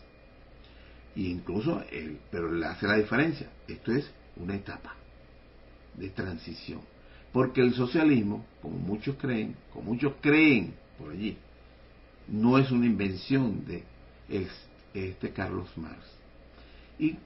Y 1.14 1.30
incluso 1.30 1.82
él, 1.90 2.18
pero 2.30 2.52
le 2.52 2.66
hace 2.66 2.86
la 2.86 2.96
diferencia. 2.96 3.48
Esto 3.66 3.92
es 3.92 4.10
una 4.36 4.54
etapa 4.54 4.94
de 5.94 6.10
transición. 6.10 6.80
Porque 7.32 7.60
el 7.60 7.74
socialismo, 7.74 8.46
como 8.62 8.78
muchos 8.78 9.16
creen, 9.16 9.54
como 9.72 9.92
muchos 9.92 10.14
creen 10.20 10.74
por 10.98 11.12
allí, 11.12 11.36
no 12.28 12.58
es 12.58 12.70
una 12.70 12.86
invención 12.86 13.64
de 13.66 13.82
este 14.94 15.30
Carlos 15.30 15.68
Marx. 15.76 16.17
Y 16.98 17.16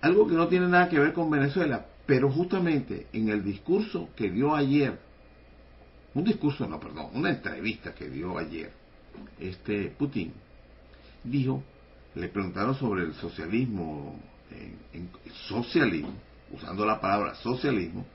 algo 0.00 0.28
que 0.28 0.34
no 0.34 0.48
tiene 0.48 0.68
nada 0.68 0.88
que 0.88 0.98
ver 0.98 1.12
con 1.12 1.30
Venezuela, 1.30 1.86
pero 2.06 2.30
justamente 2.30 3.06
en 3.12 3.28
el 3.28 3.44
discurso 3.44 4.10
que 4.16 4.30
dio 4.30 4.54
ayer, 4.54 4.98
un 6.14 6.24
discurso, 6.24 6.66
no, 6.66 6.80
perdón, 6.80 7.10
una 7.14 7.30
entrevista 7.30 7.94
que 7.94 8.08
dio 8.08 8.38
ayer, 8.38 8.72
este 9.38 9.90
Putin, 9.98 10.32
dijo, 11.24 11.62
le 12.14 12.28
preguntaron 12.28 12.74
sobre 12.74 13.02
el 13.02 13.14
socialismo, 13.14 14.18
en, 14.92 15.10
socialismo, 15.48 16.14
usando 16.52 16.86
la 16.86 17.00
palabra 17.00 17.34
socialismo, 17.34 18.06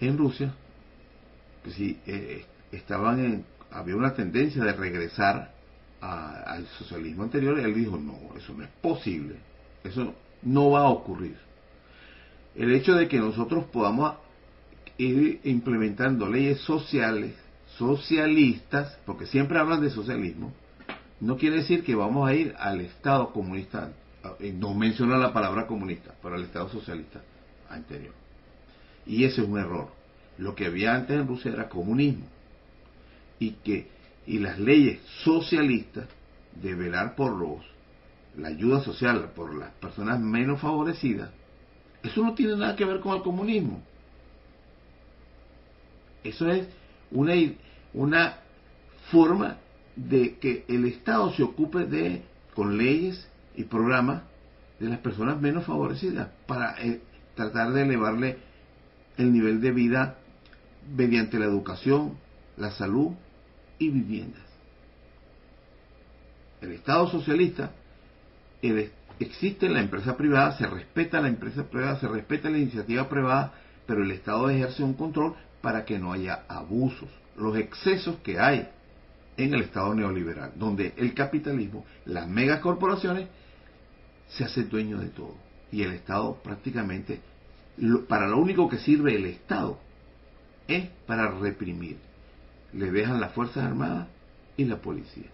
en 0.00 0.18
Rusia, 0.18 0.54
que 1.62 1.70
si 1.70 2.00
eh, 2.06 2.44
estaban 2.72 3.24
en, 3.24 3.44
había 3.70 3.96
una 3.96 4.14
tendencia 4.14 4.64
de 4.64 4.72
regresar 4.72 5.59
al 6.00 6.66
socialismo 6.78 7.24
anterior, 7.24 7.58
él 7.58 7.74
dijo, 7.74 7.96
no, 7.98 8.18
eso 8.36 8.54
no 8.54 8.64
es 8.64 8.70
posible, 8.80 9.36
eso 9.84 10.14
no 10.42 10.70
va 10.70 10.80
a 10.80 10.88
ocurrir. 10.88 11.36
El 12.54 12.72
hecho 12.72 12.94
de 12.94 13.08
que 13.08 13.18
nosotros 13.18 13.64
podamos 13.66 14.14
ir 14.98 15.40
implementando 15.44 16.28
leyes 16.28 16.60
sociales, 16.60 17.34
socialistas, 17.76 18.98
porque 19.06 19.26
siempre 19.26 19.58
hablan 19.58 19.80
de 19.80 19.90
socialismo, 19.90 20.52
no 21.20 21.36
quiere 21.36 21.56
decir 21.56 21.84
que 21.84 21.94
vamos 21.94 22.28
a 22.28 22.34
ir 22.34 22.54
al 22.58 22.80
Estado 22.80 23.32
comunista, 23.32 23.92
eh, 24.40 24.52
no 24.52 24.74
menciona 24.74 25.18
la 25.18 25.32
palabra 25.32 25.66
comunista, 25.66 26.14
pero 26.22 26.34
al 26.34 26.44
Estado 26.44 26.68
socialista 26.70 27.20
anterior. 27.68 28.14
Y 29.06 29.24
ese 29.24 29.42
es 29.42 29.48
un 29.48 29.58
error. 29.58 29.88
Lo 30.38 30.54
que 30.54 30.66
había 30.66 30.94
antes 30.94 31.18
en 31.18 31.26
Rusia 31.26 31.52
era 31.52 31.68
comunismo. 31.68 32.26
Y 33.38 33.52
que 33.52 33.88
y 34.26 34.38
las 34.38 34.58
leyes 34.58 35.00
socialistas 35.24 36.08
de 36.54 36.74
velar 36.74 37.14
por 37.14 37.32
los 37.32 37.70
la 38.36 38.48
ayuda 38.48 38.80
social 38.80 39.32
por 39.34 39.54
las 39.54 39.70
personas 39.74 40.20
menos 40.20 40.60
favorecidas, 40.60 41.30
eso 42.02 42.22
no 42.22 42.34
tiene 42.34 42.56
nada 42.56 42.76
que 42.76 42.84
ver 42.84 43.00
con 43.00 43.16
el 43.16 43.22
comunismo. 43.22 43.82
Eso 46.22 46.48
es 46.48 46.68
una, 47.10 47.34
una 47.92 48.38
forma 49.10 49.56
de 49.96 50.38
que 50.38 50.64
el 50.68 50.84
Estado 50.86 51.32
se 51.32 51.42
ocupe 51.42 51.86
de, 51.86 52.22
con 52.54 52.78
leyes 52.78 53.28
y 53.56 53.64
programas, 53.64 54.22
de 54.78 54.88
las 54.88 54.98
personas 55.00 55.40
menos 55.40 55.66
favorecidas 55.66 56.28
para 56.46 56.80
eh, 56.82 57.02
tratar 57.34 57.72
de 57.72 57.82
elevarle 57.82 58.38
el 59.18 59.32
nivel 59.32 59.60
de 59.60 59.72
vida 59.72 60.16
mediante 60.96 61.38
la 61.38 61.44
educación, 61.44 62.16
la 62.56 62.70
salud 62.70 63.12
y 63.80 63.88
viviendas. 63.88 64.42
El 66.60 66.72
Estado 66.72 67.10
socialista 67.10 67.72
existe 69.18 69.68
la 69.68 69.80
empresa 69.80 70.16
privada, 70.16 70.56
se 70.56 70.66
respeta 70.66 71.20
la 71.20 71.28
empresa 71.28 71.64
privada, 71.64 71.98
se 71.98 72.06
respeta 72.06 72.50
la 72.50 72.58
iniciativa 72.58 73.08
privada, 73.08 73.54
pero 73.86 74.04
el 74.04 74.10
Estado 74.12 74.48
ejerce 74.50 74.84
un 74.84 74.94
control 74.94 75.34
para 75.62 75.84
que 75.84 75.98
no 75.98 76.12
haya 76.12 76.44
abusos, 76.46 77.08
los 77.36 77.56
excesos 77.56 78.16
que 78.18 78.38
hay 78.38 78.68
en 79.38 79.54
el 79.54 79.62
Estado 79.62 79.94
neoliberal, 79.94 80.52
donde 80.56 80.92
el 80.98 81.14
capitalismo, 81.14 81.86
las 82.04 82.28
megacorporaciones, 82.28 83.28
se 84.28 84.44
hace 84.44 84.64
dueño 84.64 84.98
de 84.98 85.08
todo. 85.08 85.34
Y 85.72 85.82
el 85.82 85.92
Estado 85.92 86.34
prácticamente, 86.42 87.20
para 88.08 88.28
lo 88.28 88.38
único 88.38 88.68
que 88.68 88.78
sirve 88.78 89.16
el 89.16 89.24
Estado, 89.24 89.78
es 90.68 90.88
para 91.06 91.30
reprimir. 91.30 92.09
Le 92.72 92.90
dejan 92.90 93.20
las 93.20 93.32
Fuerzas 93.32 93.64
Armadas 93.64 94.08
y 94.56 94.64
la 94.64 94.76
policía, 94.76 95.28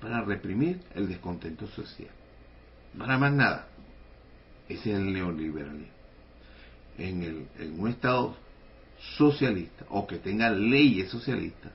para 0.00 0.22
reprimir 0.22 0.80
el 0.94 1.08
descontento 1.08 1.66
social. 1.68 2.10
Para 2.98 3.18
más 3.18 3.32
nada. 3.32 3.68
Ese 4.68 4.92
es 4.92 4.96
el 4.96 5.12
neoliberalismo. 5.12 5.92
En, 6.96 7.22
el, 7.22 7.48
en 7.58 7.80
un 7.80 7.88
Estado 7.88 8.36
socialista 9.16 9.84
o 9.90 10.06
que 10.06 10.18
tenga 10.18 10.50
leyes 10.50 11.10
socialistas, 11.10 11.72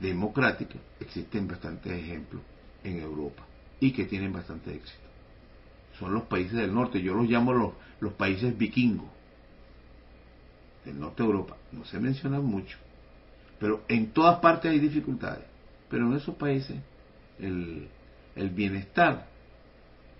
democráticas, 0.00 0.80
existen 0.98 1.46
bastantes 1.46 1.92
ejemplos 1.92 2.42
en 2.82 3.00
Europa 3.00 3.44
y 3.80 3.92
que 3.92 4.04
tienen 4.04 4.32
bastante 4.32 4.74
éxito. 4.74 4.98
Son 5.98 6.12
los 6.12 6.24
países 6.24 6.54
del 6.54 6.74
norte, 6.74 7.00
yo 7.00 7.14
los 7.14 7.28
llamo 7.28 7.52
los, 7.52 7.72
los 8.00 8.14
países 8.14 8.56
vikingos 8.56 9.08
del 10.84 10.98
norte 10.98 11.22
de 11.22 11.28
Europa. 11.28 11.56
No 11.70 11.84
se 11.84 12.00
mencionan 12.00 12.44
mucho, 12.44 12.78
pero 13.62 13.84
en 13.86 14.10
todas 14.10 14.40
partes 14.40 14.72
hay 14.72 14.80
dificultades. 14.80 15.44
Pero 15.88 16.08
en 16.08 16.14
esos 16.14 16.34
países 16.34 16.78
el, 17.38 17.86
el 18.34 18.50
bienestar 18.50 19.28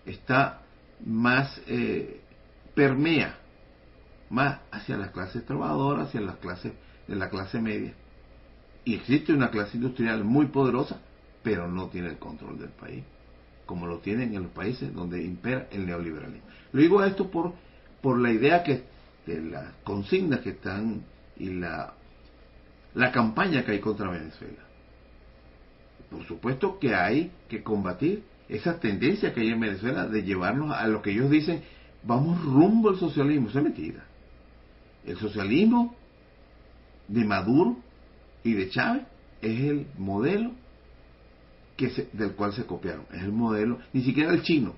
está 0.06 0.62
más, 1.04 1.60
eh, 1.66 2.20
permea 2.72 3.36
más 4.30 4.60
hacia 4.70 4.96
las 4.96 5.10
clases 5.10 5.44
trabajadoras, 5.44 6.06
hacia 6.06 6.20
las 6.20 6.36
clases 6.36 6.72
de 7.08 7.16
la 7.16 7.30
clase 7.30 7.60
media. 7.60 7.94
Y 8.84 8.94
existe 8.94 9.32
una 9.32 9.50
clase 9.50 9.76
industrial 9.76 10.22
muy 10.22 10.46
poderosa, 10.46 11.00
pero 11.42 11.66
no 11.66 11.88
tiene 11.88 12.10
el 12.10 12.18
control 12.18 12.60
del 12.60 12.70
país, 12.70 13.02
como 13.66 13.88
lo 13.88 13.98
tienen 13.98 14.36
en 14.36 14.44
los 14.44 14.52
países 14.52 14.94
donde 14.94 15.20
impera 15.20 15.66
el 15.72 15.84
neoliberalismo. 15.84 16.46
Lo 16.70 16.80
digo 16.80 17.02
esto 17.02 17.28
por, 17.28 17.54
por 18.02 18.20
la 18.20 18.30
idea 18.30 18.62
que 18.62 18.84
de 19.26 19.40
las 19.40 19.72
consignas 19.82 20.40
que 20.40 20.50
están 20.50 21.02
y 21.36 21.50
la, 21.50 21.94
la 22.94 23.10
campaña 23.10 23.64
que 23.64 23.72
hay 23.72 23.80
contra 23.80 24.10
Venezuela. 24.10 24.62
Por 26.10 26.26
supuesto 26.26 26.78
que 26.78 26.94
hay 26.94 27.30
que 27.48 27.62
combatir 27.62 28.22
esa 28.48 28.78
tendencia 28.78 29.32
que 29.32 29.40
hay 29.40 29.48
en 29.48 29.60
Venezuela 29.60 30.06
de 30.06 30.22
llevarnos 30.22 30.72
a 30.76 30.86
lo 30.86 31.00
que 31.00 31.10
ellos 31.10 31.30
dicen, 31.30 31.62
vamos 32.02 32.42
rumbo 32.44 32.90
al 32.90 32.98
socialismo. 32.98 33.48
Eso 33.48 33.58
es 33.58 33.64
mentira. 33.64 34.04
El 35.06 35.16
socialismo 35.16 35.96
de 37.08 37.24
Maduro 37.24 37.78
y 38.44 38.52
de 38.52 38.68
Chávez 38.68 39.04
es 39.40 39.60
el 39.60 39.86
modelo 39.96 40.52
que 41.76 42.08
del 42.12 42.32
cual 42.32 42.52
se 42.52 42.66
copiaron. 42.66 43.06
Es 43.12 43.22
el 43.22 43.32
modelo, 43.32 43.78
ni 43.92 44.02
siquiera 44.02 44.32
el 44.32 44.42
chino. 44.42 44.74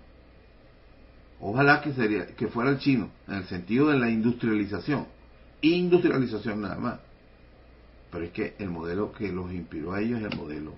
Ojalá 1.40 1.83
que, 1.83 1.92
sería, 1.92 2.27
que 2.27 2.46
fuera 2.48 2.70
el 2.70 2.79
chino, 2.79 3.11
en 3.29 3.35
el 3.35 3.44
sentido 3.44 3.88
de 3.88 3.98
la 3.98 4.09
industrialización. 4.09 5.07
Industrialización 5.61 6.62
nada 6.62 6.77
más. 6.77 7.00
Pero 8.14 8.27
es 8.27 8.31
que 8.31 8.55
el 8.61 8.70
modelo 8.70 9.11
que 9.11 9.33
los 9.33 9.53
inspiró 9.53 9.92
a 9.92 10.00
ellos 10.00 10.20
es 10.20 10.33
el 10.33 10.38
modelo 10.38 10.72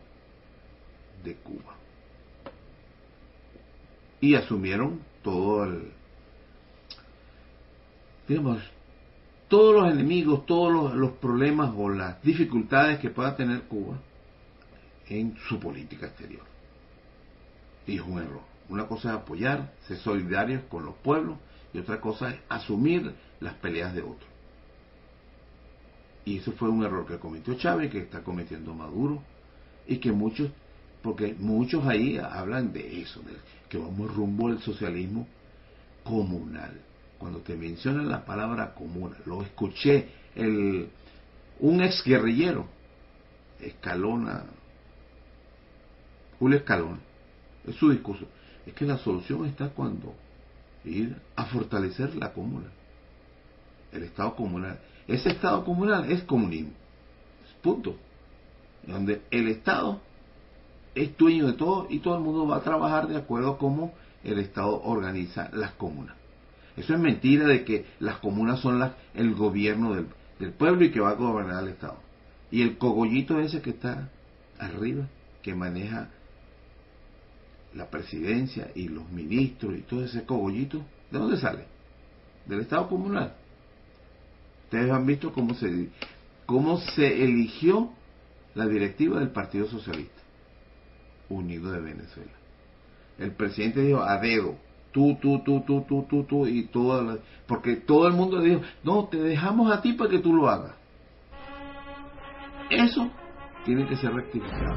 de 1.23 1.35
Cuba. 1.35 1.75
Y 4.23 4.35
asumieron 4.35 5.03
todo 5.23 5.65
el, 5.65 5.93
digamos, 8.27 8.63
todos 9.49 9.75
los 9.75 9.93
enemigos, 9.93 10.47
todos 10.47 10.95
los, 10.95 11.13
problemas 11.19 11.75
o 11.77 11.91
las 11.91 12.23
dificultades 12.23 13.01
que 13.01 13.11
pueda 13.11 13.37
tener 13.37 13.65
Cuba 13.65 13.99
en 15.07 15.37
su 15.47 15.61
política 15.61 16.07
exterior. 16.07 16.45
Y 17.87 17.97
es 17.97 18.01
un 18.01 18.19
error. 18.19 18.41
Una 18.71 18.87
cosa 18.87 19.11
es 19.11 19.17
apoyar, 19.17 19.75
ser 19.87 19.99
solidarios 19.99 20.63
con 20.71 20.87
los 20.87 20.95
pueblos 20.95 21.37
y 21.75 21.81
otra 21.81 22.01
cosa 22.01 22.31
es 22.31 22.37
asumir 22.49 23.15
las 23.41 23.53
peleas 23.57 23.95
de 23.95 24.01
otros. 24.01 24.36
Y 26.27 26.39
eso 26.39 26.53
fue 26.53 26.69
un 26.69 26.85
error 26.85 27.07
que 27.07 27.19
cometió 27.19 27.55
Chávez, 27.55 27.91
que 27.91 28.01
está 28.01 28.23
cometiendo 28.23 28.75
Maduro 28.75 29.23
y 29.87 29.97
que 29.97 30.13
muchos, 30.13 30.51
porque 31.03 31.35
muchos 31.39 31.87
ahí 31.87 32.19
hablan 32.19 32.73
de 32.75 33.01
eso, 33.01 33.21
de 33.23 33.33
que 33.71 33.79
vamos 33.79 34.15
rumbo 34.15 34.49
al 34.49 34.61
socialismo 34.61 35.27
comunal 36.05 36.83
cuando 37.19 37.41
te 37.41 37.57
mencionan 37.57 38.09
la 38.09 38.25
palabra 38.25 38.75
común, 38.75 39.15
lo 39.25 39.43
escuché, 39.43 40.09
el, 40.35 40.89
un 41.61 41.83
ex 41.83 42.03
guerrillero, 42.05 42.67
Escalona, 43.61 44.45
Julio 46.39 46.59
Escalona, 46.59 46.99
es 47.67 47.75
su 47.77 47.91
discurso, 47.91 48.27
es 48.67 48.75
que 48.75 48.85
la 48.85 48.99
solución 48.99 49.47
está 49.47 49.71
cuando 49.71 50.15
ir 50.85 51.17
a 51.35 51.47
fortalecer 51.47 52.15
la 52.17 52.33
comuna, 52.33 52.69
el 53.93 54.03
Estado 54.05 54.37
comunal. 54.37 54.79
Ese 55.09 55.31
Estado 55.31 55.65
comunal 55.65 56.11
es 56.11 56.23
comunismo, 56.23 56.73
punto. 57.63 57.97
Donde 58.87 59.23
el 59.31 59.49
Estado 59.49 60.01
es 60.95 61.17
dueño 61.17 61.47
de 61.47 61.55
todo 61.55 61.89
y 61.91 61.99
todo 61.99 62.17
el 62.17 62.23
mundo 62.23 62.47
va 62.47 62.57
a 62.57 62.63
trabajar 62.63 63.09
de 63.09 63.17
acuerdo 63.17 63.53
a 63.53 63.59
cómo 63.59 63.93
el 64.23 64.39
Estado 64.39 64.81
organiza 64.83 65.51
las 65.53 65.73
comunas. 65.73 66.17
Eso 66.77 66.95
es 66.95 67.01
mentira 67.01 67.47
de 67.47 67.65
que 67.65 67.87
las 68.01 68.19
comunas 68.19 68.61
son 68.61 68.79
las, 68.79 68.93
el 69.15 69.35
gobierno 69.35 69.95
del, 69.95 70.07
del 70.39 70.53
pueblo 70.53 70.85
y 70.85 70.91
que 70.91 71.01
va 71.01 71.11
a 71.11 71.15
gobernar 71.15 71.65
el 71.65 71.71
Estado. 71.71 71.99
Y 72.51 72.63
el 72.63 72.79
cogollito 72.79 73.41
ese 73.41 73.61
que 73.61 73.71
está 73.71 74.09
arriba, 74.59 75.09
que 75.43 75.55
maneja 75.55 76.11
la 77.75 77.91
presidencia 77.91 78.71
y 78.75 78.89
los 78.89 79.11
ministros 79.11 79.77
y 79.77 79.83
todo 79.83 80.05
ese 80.05 80.25
cogollito, 80.25 80.79
¿de 81.11 81.19
dónde 81.19 81.39
sale? 81.39 81.65
Del 82.47 82.61
Estado 82.61 82.89
comunal. 82.89 83.35
Ustedes 84.67 84.91
han 84.91 85.07
visto 85.07 85.33
cómo 85.33 85.55
se, 85.55 85.91
cómo 86.45 86.79
se 86.79 87.23
eligió 87.23 87.91
la 88.57 88.67
directiva 88.67 89.21
del 89.21 89.31
Partido 89.31 89.67
Socialista 89.67 90.23
Unido 91.29 91.71
de 91.71 91.81
Venezuela. 91.81 92.33
El 93.19 93.31
presidente 93.33 93.81
dijo 93.83 94.03
a 94.03 94.19
dedo, 94.19 94.57
tú, 94.91 95.17
tú, 95.23 95.41
tú, 95.45 95.63
tú, 95.65 95.85
tú, 95.89 96.05
tú, 96.09 96.25
tú, 96.25 96.47
y 96.49 96.67
todo, 96.67 97.21
porque 97.47 97.77
todo 97.77 98.09
el 98.09 98.15
mundo 98.15 98.41
dijo, 98.41 98.61
no, 98.83 99.07
te 99.07 99.19
dejamos 99.19 99.71
a 99.71 99.81
ti 99.81 99.93
para 99.93 100.11
que 100.11 100.19
tú 100.19 100.35
lo 100.35 100.49
hagas. 100.49 100.75
Eso 102.69 103.09
tiene 103.65 103.87
que 103.87 103.97
ser 103.97 104.13
rectificado. 104.13 104.77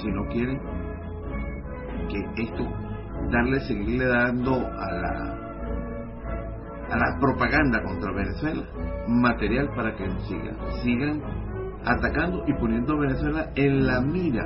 Si 0.00 0.06
no 0.06 0.28
quieren 0.28 0.60
que 2.08 2.42
esto, 2.42 2.68
darle, 3.32 3.60
seguirle 3.66 4.06
dando 4.06 4.54
a 4.54 4.92
la 4.92 5.47
a 6.90 6.96
la 6.96 7.18
propaganda 7.20 7.82
contra 7.82 8.12
Venezuela 8.12 8.62
material 9.08 9.70
para 9.74 9.94
que 9.96 10.08
sigan, 10.26 10.56
sigan 10.82 11.22
atacando 11.84 12.44
y 12.46 12.52
poniendo 12.54 12.94
a 12.94 13.00
Venezuela 13.00 13.50
en 13.54 13.86
la 13.86 14.00
mira 14.00 14.44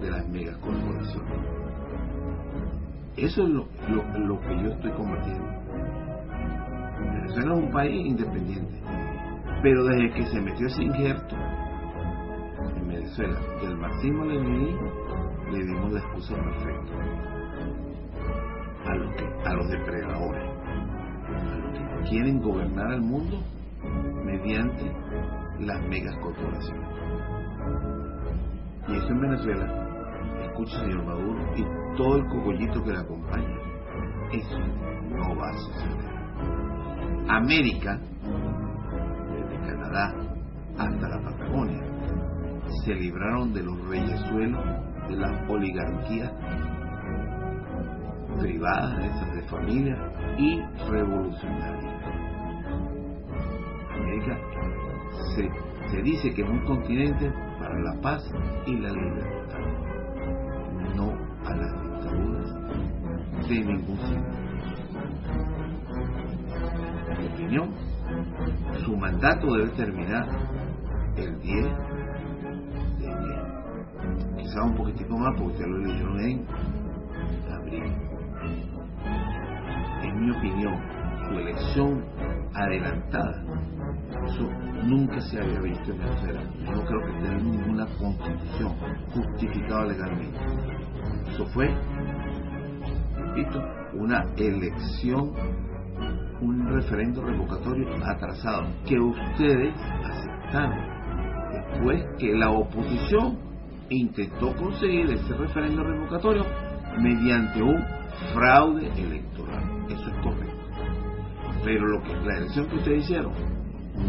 de 0.00 0.10
las 0.10 0.28
megacorporaciones. 0.28 1.56
Eso 3.16 3.44
es 3.44 3.48
lo, 3.48 3.66
lo, 4.18 4.40
que 4.40 4.62
yo 4.62 4.70
estoy 4.72 4.90
combatiendo. 4.92 5.46
Venezuela 7.00 7.54
es 7.54 7.62
un 7.62 7.70
país 7.70 8.06
independiente, 8.06 8.82
pero 9.62 9.84
desde 9.84 10.10
que 10.12 10.26
se 10.26 10.40
metió 10.40 10.66
ese 10.66 10.82
injerto 10.82 11.34
en 12.76 12.88
Venezuela 12.88 13.38
del 13.62 13.76
marxismo-leninismo, 13.78 14.92
le 15.50 15.64
dimos 15.64 15.92
la 15.92 16.00
excusa 16.00 16.34
perfecta 16.34 16.92
a 18.84 18.94
los, 18.96 19.14
a 19.46 19.54
los 19.54 19.68
depredadores, 19.68 20.55
quieren 22.08 22.40
gobernar 22.40 22.92
al 22.92 23.02
mundo 23.02 23.42
mediante 24.24 24.92
las 25.60 25.82
megas 25.88 26.16
corporaciones. 26.18 26.88
Y 28.88 28.96
eso 28.96 29.08
en 29.08 29.20
Venezuela, 29.20 29.66
escucha 30.44 30.80
señor 30.80 31.04
Maduro 31.04 31.38
y 31.56 31.96
todo 31.96 32.16
el 32.16 32.26
cogollito 32.26 32.82
que 32.84 32.92
le 32.92 32.98
acompaña, 32.98 33.56
eso 34.32 34.58
no 35.10 35.36
va 35.36 35.48
a 35.48 35.58
suceder. 35.58 36.16
América, 37.28 37.98
desde 39.32 39.66
Canadá 39.66 40.14
hasta 40.78 41.08
la 41.08 41.20
Patagonia, 41.22 41.82
se 42.84 42.94
libraron 42.94 43.52
de 43.52 43.62
los 43.62 43.88
reyesuelos 43.88 44.64
de 45.08 45.16
las 45.16 45.50
oligarquías 45.50 46.32
privadas, 48.38 49.04
esas 49.04 49.34
de 49.34 49.42
familia 49.48 49.96
y 50.38 50.60
revolucionarias. 50.90 51.85
Se, 55.34 56.02
dice 56.02 56.32
que 56.32 56.42
es 56.42 56.48
un 56.48 56.64
continente 56.64 57.30
para 57.58 57.78
la 57.80 58.00
paz 58.00 58.22
y 58.66 58.76
la 58.76 58.90
libertad, 58.90 59.58
no 60.94 61.12
a 61.44 61.54
las 61.54 61.82
dictaduras 61.82 63.48
de 63.48 63.60
ningún. 63.60 63.98
En 67.08 67.18
mi 67.18 67.26
opinión, 67.26 67.70
su 68.84 68.96
mandato 68.96 69.54
debe 69.54 69.70
terminar 69.70 70.26
el 71.16 71.38
10 71.40 71.64
de 72.98 73.06
enero. 73.06 74.36
Quizá 74.38 74.62
un 74.62 74.74
poquitico 74.76 75.18
más 75.18 75.34
porque 75.36 75.52
usted 75.52 75.66
lo 75.66 75.78
leyeron 75.78 76.20
en 76.20 76.46
abril. 77.52 77.92
En 80.02 80.20
mi 80.20 80.30
opinión, 80.30 80.74
su 81.28 81.38
elección 81.38 82.04
adelantada, 82.54 83.44
eso 84.26 84.48
nunca 84.84 85.20
se 85.20 85.40
había 85.40 85.60
visto 85.60 85.92
en 85.92 85.98
Venezuela. 85.98 86.40
No 86.60 86.84
creo 86.84 87.00
que 87.00 87.12
tenga 87.12 87.38
ninguna 87.38 87.86
constitución 87.98 88.74
justificada 89.14 89.86
legalmente. 89.86 90.38
Eso 91.32 91.46
fue, 91.46 91.68
repito, 93.16 93.62
una 93.94 94.24
elección, 94.36 95.32
un 96.40 96.66
referendo 96.68 97.22
revocatorio 97.22 97.88
atrasado 98.04 98.66
que 98.86 98.98
ustedes 98.98 99.74
aceptaron 100.04 100.96
después 101.52 102.04
que 102.18 102.34
la 102.34 102.50
oposición 102.50 103.38
intentó 103.88 104.54
conseguir 104.56 105.10
ese 105.10 105.34
referendo 105.34 105.82
revocatorio 105.82 106.44
mediante 106.98 107.62
un 107.62 107.82
fraude 108.34 108.88
electoral. 108.96 109.62
Eso 109.88 110.08
es 110.08 110.22
correcto. 110.22 110.56
Pero 111.64 111.86
lo 111.86 112.02
que 112.02 112.14
la 112.14 112.38
elección 112.38 112.68
que 112.68 112.76
ustedes 112.76 113.04
hicieron 113.04 113.55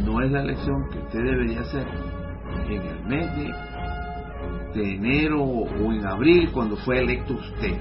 no 0.05 0.21
es 0.21 0.31
la 0.31 0.41
elección 0.41 0.89
que 0.89 0.99
usted 0.99 1.23
debería 1.23 1.61
hacer 1.61 1.87
en 2.69 2.81
el 2.81 3.05
mes 3.05 3.35
de, 4.73 4.93
enero 4.93 5.41
o 5.41 5.91
en 5.91 6.05
abril 6.05 6.51
cuando 6.51 6.75
fue 6.77 6.99
electo 6.99 7.33
usted. 7.33 7.79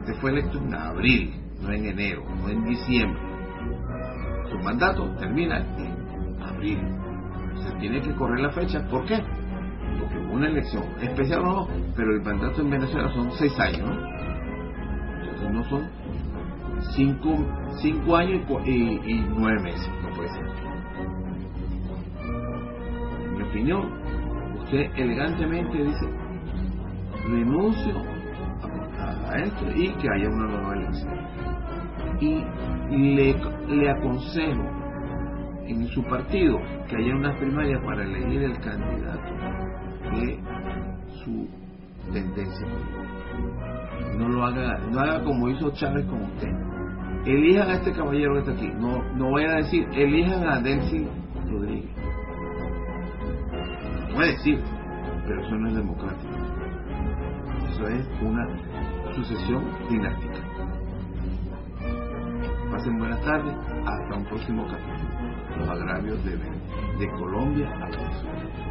Usted 0.00 0.14
fue 0.20 0.30
electo 0.30 0.58
en 0.58 0.74
abril, 0.74 1.34
no 1.60 1.72
en 1.72 1.86
enero, 1.86 2.22
no 2.40 2.48
en 2.48 2.64
diciembre. 2.64 3.20
Su 4.50 4.58
mandato 4.58 5.10
termina 5.18 5.58
en 5.58 6.42
abril. 6.42 6.78
Se 7.64 7.72
tiene 7.78 8.00
que 8.00 8.14
correr 8.14 8.40
la 8.40 8.50
fecha. 8.50 8.86
¿Por 8.88 9.04
qué? 9.06 9.20
Porque 9.98 10.18
hubo 10.18 10.34
una 10.34 10.48
elección 10.48 10.84
especial 11.00 11.40
o 11.40 11.44
no, 11.44 11.68
pero 11.96 12.14
el 12.14 12.22
mandato 12.22 12.60
en 12.60 12.70
Venezuela 12.70 13.12
son 13.12 13.32
seis 13.32 13.58
años, 13.58 13.88
¿no? 13.88 14.06
Entonces 15.22 15.50
no 15.52 15.64
son 15.64 15.90
cinco, 16.94 17.34
cinco 17.80 18.16
años 18.16 18.42
y, 18.64 18.70
y, 18.70 19.00
y 19.06 19.26
nueve 19.36 19.62
meses, 19.62 19.90
no 20.02 20.14
puede 20.14 20.28
ser. 20.28 20.81
Opinión, 23.52 23.86
usted 24.60 24.90
elegantemente 24.96 25.84
dice, 25.84 26.08
renuncio 27.28 27.94
a, 28.98 29.38
esto 29.40 29.66
y 29.76 29.92
que 29.92 30.08
haya 30.08 30.30
una 30.30 30.46
nueva 30.46 30.74
elección. 30.74 31.18
Y 32.18 32.44
le, 32.96 33.36
le 33.68 33.90
aconsejo 33.90 34.62
en 35.66 35.86
su 35.88 36.02
partido 36.04 36.58
que 36.88 36.96
haya 36.96 37.14
unas 37.14 37.36
primarias 37.36 37.78
para 37.84 38.04
elegir 38.04 38.42
el 38.42 38.58
candidato 38.58 39.34
de 40.12 40.40
su 41.22 41.46
tendencia. 42.10 42.66
No 44.16 44.30
lo 44.30 44.46
haga, 44.46 44.78
no 44.90 44.98
haga 44.98 45.22
como 45.24 45.50
hizo 45.50 45.70
Chávez 45.72 46.06
con 46.06 46.22
usted. 46.22 46.48
Elijan 47.26 47.68
a 47.68 47.74
este 47.74 47.92
caballero 47.92 48.32
que 48.32 48.38
está 48.38 48.52
aquí. 48.52 48.72
No, 48.78 49.02
no 49.14 49.32
vayan 49.32 49.50
a 49.50 49.56
decir, 49.56 49.86
elijan 49.92 50.48
a 50.48 50.58
Delcy 50.58 51.06
Puede 54.22 54.34
decir, 54.34 54.62
pero 55.26 55.44
eso 55.44 55.56
no 55.56 55.68
es 55.68 55.74
democrático. 55.74 56.32
Eso 57.70 57.88
es 57.88 58.06
una 58.22 58.46
sucesión 59.16 59.64
dinástica. 59.90 60.38
Pasen 62.70 62.98
buenas 62.98 63.20
tardes. 63.22 63.52
Hasta 63.84 64.16
un 64.16 64.24
próximo 64.26 64.64
capítulo. 64.68 65.58
Los 65.58 65.68
agravios 65.70 66.24
de, 66.24 66.36
de 66.36 67.10
Colombia 67.18 67.68
a 67.68 67.86
Venezuela. 67.86 68.61